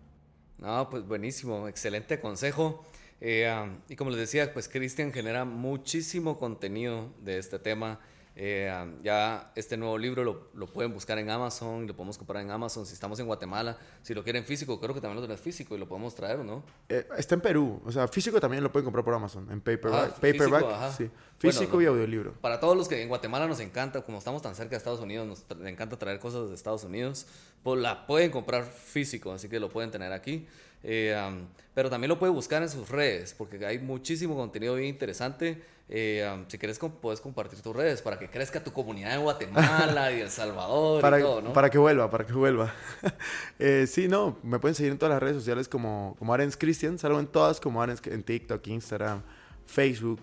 No, 0.59 0.89
pues 0.89 1.05
buenísimo, 1.05 1.67
excelente 1.67 2.21
consejo. 2.21 2.85
Eh, 3.25 3.49
um, 3.49 3.77
y 3.87 3.95
como 3.95 4.09
les 4.09 4.19
decía, 4.19 4.53
pues 4.53 4.67
Cristian 4.67 5.13
genera 5.13 5.45
muchísimo 5.45 6.37
contenido 6.37 7.09
de 7.21 7.37
este 7.37 7.57
tema. 7.57 7.99
Eh, 8.35 8.69
um, 8.83 9.01
ya 9.03 9.51
este 9.55 9.77
nuevo 9.77 9.95
libro 9.97 10.23
lo, 10.25 10.49
lo 10.55 10.65
pueden 10.65 10.91
buscar 10.91 11.17
en 11.19 11.29
Amazon, 11.29 11.85
lo 11.87 11.95
podemos 11.95 12.17
comprar 12.17 12.41
en 12.43 12.49
Amazon 12.51 12.85
si 12.85 12.93
estamos 12.93 13.17
en 13.21 13.27
Guatemala. 13.27 13.77
Si 14.01 14.13
lo 14.13 14.23
quieren 14.25 14.43
físico, 14.43 14.77
creo 14.77 14.93
que 14.93 14.99
también 14.99 15.21
lo 15.21 15.25
tenés 15.25 15.39
físico 15.39 15.73
y 15.73 15.77
lo 15.77 15.87
podemos 15.87 16.13
traer, 16.15 16.39
¿o 16.39 16.43
no? 16.43 16.63
Eh, 16.89 17.07
está 17.17 17.35
en 17.35 17.41
Perú, 17.41 17.79
o 17.85 17.91
sea, 17.93 18.07
físico 18.09 18.41
también 18.41 18.61
lo 18.61 18.71
pueden 18.71 18.83
comprar 18.85 19.05
por 19.05 19.13
Amazon, 19.13 19.49
en 19.51 19.61
paperback, 19.61 19.93
Ah, 19.93 20.19
físico, 20.19 20.43
paperback 20.45 20.63
ajá. 20.73 20.91
sí, 20.91 21.09
físico 21.51 21.77
no. 21.77 21.81
y 21.81 21.85
audiolibro. 21.85 22.33
Para 22.41 22.59
todos 22.59 22.75
los 22.77 22.87
que 22.87 23.01
en 23.01 23.07
Guatemala 23.09 23.47
nos 23.47 23.59
encanta, 23.59 24.01
como 24.01 24.17
estamos 24.17 24.41
tan 24.41 24.55
cerca 24.55 24.71
de 24.71 24.77
Estados 24.77 24.99
Unidos, 24.99 25.27
nos 25.27 25.47
tra- 25.47 25.67
encanta 25.67 25.97
traer 25.97 26.19
cosas 26.19 26.49
de 26.49 26.55
Estados 26.55 26.83
Unidos, 26.83 27.25
pues 27.63 27.79
la 27.81 28.05
pueden 28.07 28.31
comprar 28.31 28.63
físico, 28.65 29.31
así 29.31 29.47
que 29.49 29.59
lo 29.59 29.69
pueden 29.69 29.91
tener 29.91 30.11
aquí. 30.11 30.47
Eh, 30.85 31.15
um, 31.29 31.45
pero 31.73 31.89
también 31.89 32.09
lo 32.09 32.19
pueden 32.19 32.35
buscar 32.35 32.61
en 32.61 32.67
sus 32.69 32.89
redes, 32.89 33.33
porque 33.37 33.65
hay 33.65 33.79
muchísimo 33.79 34.35
contenido 34.35 34.75
bien 34.75 34.89
interesante. 34.89 35.61
Eh, 35.89 36.29
um, 36.33 36.45
si 36.47 36.57
quieres, 36.57 36.77
com- 36.79 36.91
puedes 36.91 37.21
compartir 37.21 37.61
tus 37.61 37.73
redes 37.75 38.01
para 38.01 38.17
que 38.19 38.29
crezca 38.29 38.61
tu 38.63 38.71
comunidad 38.73 39.15
en 39.15 39.21
Guatemala 39.21 40.11
y 40.11 40.21
El 40.21 40.29
Salvador 40.29 41.01
para, 41.01 41.19
y 41.19 41.21
todo, 41.23 41.41
¿no? 41.41 41.53
para 41.53 41.69
que 41.69 41.77
vuelva, 41.77 42.09
para 42.09 42.25
que 42.25 42.33
vuelva. 42.33 42.73
Eh, 43.59 43.85
sí, 43.87 44.07
no, 44.09 44.37
me 44.43 44.59
pueden 44.59 44.75
seguir 44.75 44.91
en 44.91 44.97
todas 44.97 45.13
las 45.13 45.21
redes 45.23 45.37
sociales 45.37 45.69
como, 45.69 46.15
como 46.19 46.33
Arens 46.33 46.57
Christian, 46.57 46.97
salgo 46.99 47.19
en 47.19 47.27
todas 47.27 47.61
como 47.61 47.81
Arens, 47.81 48.01
en 48.07 48.23
TikTok, 48.23 48.65
Instagram, 48.67 49.21
Facebook, 49.65 50.21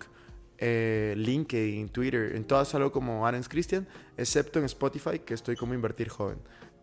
eh, 0.61 1.15
LinkedIn, 1.17 1.89
Twitter, 1.89 2.35
en 2.35 2.45
todas 2.45 2.69
salgo 2.69 2.91
como 2.91 3.25
Arens 3.25 3.49
Christian, 3.49 3.87
excepto 4.15 4.59
en 4.59 4.65
Spotify, 4.65 5.19
que 5.19 5.33
estoy 5.33 5.55
como 5.55 5.73
Invertir 5.73 6.07
Joven. 6.07 6.37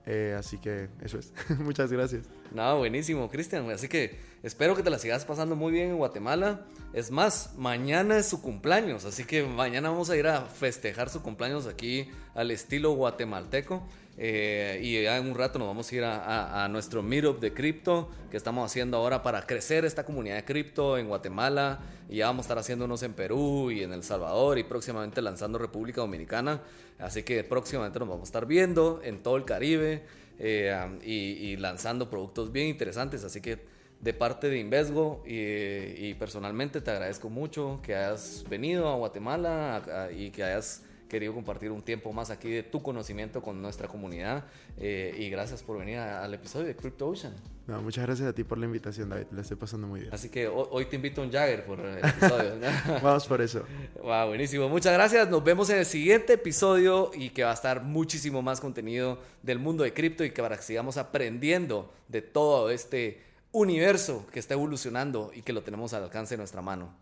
Eh, 0.05 0.35
así 0.37 0.59
que 0.59 0.89
eso 1.01 1.19
es. 1.19 1.33
Muchas 1.61 1.93
gracias. 1.93 2.29
No, 2.53 2.79
buenísimo, 2.79 3.29
Cristian. 3.29 3.71
Así 3.71 3.89
que 3.89 4.17
espero 4.43 4.75
que 4.75 4.83
te 4.83 4.91
la 4.91 4.99
sigas 4.99 5.25
pasando 5.25 5.55
muy 5.55 5.73
bien 5.73 5.91
en 5.91 5.97
Guatemala. 5.97 6.63
Es 6.95 7.11
más, 7.11 7.55
mañana 7.57 8.17
es 8.17 8.27
su 8.27 8.41
cumpleaños, 8.41 9.05
así 9.05 9.25
que 9.25 9.43
mañana 9.45 9.91
vamos 9.91 10.09
a 10.11 10.17
ir 10.17 10.27
a 10.27 10.43
festejar 10.47 11.11
su 11.11 11.23
cumpleaños 11.23 11.67
aquí 11.67 12.09
al 12.35 12.51
estilo 12.51 12.93
guatemalteco. 12.93 13.83
Eh, 14.21 14.81
y 14.83 15.01
ya 15.05 15.17
en 15.17 15.29
un 15.31 15.37
rato 15.37 15.61
nos 15.61 15.69
vamos 15.69 15.93
a 15.93 15.95
ir 15.95 16.03
a, 16.03 16.17
a- 16.17 16.65
a 16.65 16.69
nuestro 16.69 17.05
meetup 17.05 17.39
de 17.39 17.53
cripto 17.53 18.11
que 18.33 18.37
estamos 18.37 18.69
haciendo 18.69 18.97
ahora 18.97 19.23
para 19.23 19.47
crecer 19.47 19.85
esta 19.85 20.05
comunidad 20.05 20.35
de 20.37 20.45
cripto 20.45 20.99
en 20.99 21.07
Guatemala. 21.07 21.79
Y 22.09 22.17
ya 22.17 22.27
vamos 22.27 22.45
a 22.45 22.47
estar 22.47 22.59
haciendo 22.59 22.87
unos 22.87 23.03
en 23.05 23.13
Perú 23.13 23.71
y 23.71 23.83
en 23.85 23.93
El 23.93 24.03
Salvador 24.03 24.59
y 24.59 24.65
próximamente 24.65 25.23
lanzando 25.23 25.59
República 25.59 26.01
Dominicana. 26.01 26.63
Así 26.99 27.23
que 27.23 27.45
próximamente 27.45 27.99
nos 28.01 28.09
vamos 28.09 28.23
a 28.23 28.29
estar 28.31 28.47
viendo 28.47 29.01
en 29.05 29.23
todo 29.23 29.37
el 29.37 29.45
Caribe 29.45 30.03
eh, 30.39 30.99
y, 31.05 31.57
lanzando 31.57 32.09
productos 32.11 32.53
bien 32.53 32.69
interesantes. 32.69 33.25
Así 33.25 33.41
que 33.41 33.67
de 34.01 34.15
parte 34.15 34.49
de 34.49 34.59
Invesgo 34.59 35.23
y, 35.27 36.15
personalmente 36.15 36.81
te 36.81 36.91
agradezco 36.91 37.31
mucho 37.31 37.81
que 37.83 37.95
hayas 37.95 38.45
venido 38.49 38.89
a 38.89 38.97
Guatemala 38.97 40.09
y 40.17 40.31
que 40.31 40.45
hayas 40.45 40.85
querido 41.09 41.35
compartir 41.35 41.71
un 41.73 41.83
tiempo 41.83 42.13
más 42.13 42.31
aquí 42.31 42.51
de 42.51 42.63
tu 42.63 42.83
conocimiento 42.83 43.43
con 43.43 43.61
nuestra 43.63 43.89
comunidad. 43.89 44.45
Eh, 44.77 45.15
y 45.19 45.31
gracias 45.31 45.63
por 45.63 45.79
venir 45.79 45.97
a- 45.99 46.23
al 46.25 46.35
episodio 46.35 46.67
de 46.67 46.77
Crypto 46.77 47.09
Ocean. 47.09 47.35
No, 47.67 47.83
muchas 47.83 48.05
gracias 48.07 48.29
a 48.29 48.33
ti 48.35 48.45
por 48.45 48.57
la 48.59 48.65
invitación, 48.67 49.09
David. 49.11 49.27
La 49.33 49.43
estoy 49.43 49.57
pasando 49.57 49.87
muy 49.87 50.01
bien. 50.01 50.15
Así 50.15 50.29
que 50.31 50.47
ho- 50.49 50.69
hoy 50.71 50.87
te 50.87 50.97
invito 50.97 51.21
a 51.21 51.25
un 51.25 51.31
Jagger 51.33 51.65
por 51.67 51.81
el 51.81 51.99
episodio. 51.99 52.55
Vamos 53.03 53.27
por 53.27 53.41
eso. 53.43 53.65
Wow, 54.03 54.29
buenísimo. 54.29 54.69
Muchas 54.69 54.93
gracias. 54.95 55.29
Nos 55.29 55.43
vemos 55.45 55.69
en 55.71 55.79
el 55.79 55.85
siguiente 55.87 56.35
episodio 56.35 57.11
y 57.15 57.31
que 57.31 57.45
va 57.45 57.51
a 57.51 57.55
estar 57.55 57.83
muchísimo 57.83 58.41
más 58.41 58.61
contenido 58.61 59.19
del 59.43 59.59
mundo 59.59 59.85
de 59.85 59.93
cripto 59.93 60.25
y 60.25 60.31
que 60.31 60.41
para 60.43 60.57
que 60.57 60.63
sigamos 60.63 60.97
aprendiendo 60.97 61.93
de 62.09 62.23
todo 62.23 62.71
este 62.71 63.23
universo 63.53 64.27
que 64.33 64.39
está 64.39 64.55
evolucionando 64.55 65.31
y 65.35 65.43
que 65.43 65.53
lo 65.53 65.63
tenemos 65.63 65.93
al 65.95 66.05
alcance 66.05 66.35
de 66.35 66.39
nuestra 66.39 66.63
mano. 66.63 66.95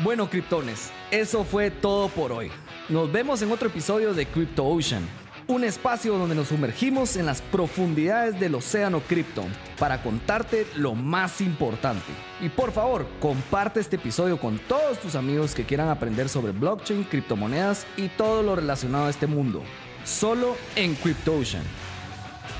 Bueno, 0.00 0.30
criptones, 0.30 0.92
eso 1.10 1.42
fue 1.42 1.72
todo 1.72 2.08
por 2.08 2.30
hoy. 2.30 2.52
Nos 2.88 3.10
vemos 3.10 3.42
en 3.42 3.50
otro 3.50 3.66
episodio 3.66 4.14
de 4.14 4.26
Crypto 4.26 4.64
Ocean, 4.64 5.02
un 5.48 5.64
espacio 5.64 6.16
donde 6.16 6.36
nos 6.36 6.48
sumergimos 6.48 7.16
en 7.16 7.26
las 7.26 7.42
profundidades 7.42 8.38
del 8.38 8.54
océano 8.54 9.00
cripto 9.00 9.42
para 9.76 10.00
contarte 10.00 10.68
lo 10.76 10.94
más 10.94 11.40
importante. 11.40 12.12
Y 12.40 12.48
por 12.48 12.70
favor, 12.70 13.08
comparte 13.18 13.80
este 13.80 13.96
episodio 13.96 14.38
con 14.38 14.60
todos 14.60 15.00
tus 15.00 15.16
amigos 15.16 15.52
que 15.52 15.64
quieran 15.64 15.88
aprender 15.88 16.28
sobre 16.28 16.52
blockchain, 16.52 17.02
criptomonedas 17.02 17.84
y 17.96 18.06
todo 18.06 18.44
lo 18.44 18.54
relacionado 18.54 19.06
a 19.06 19.10
este 19.10 19.26
mundo. 19.26 19.64
Solo 20.04 20.56
en 20.76 20.94
Crypto 20.94 21.36
Ocean. 21.36 21.64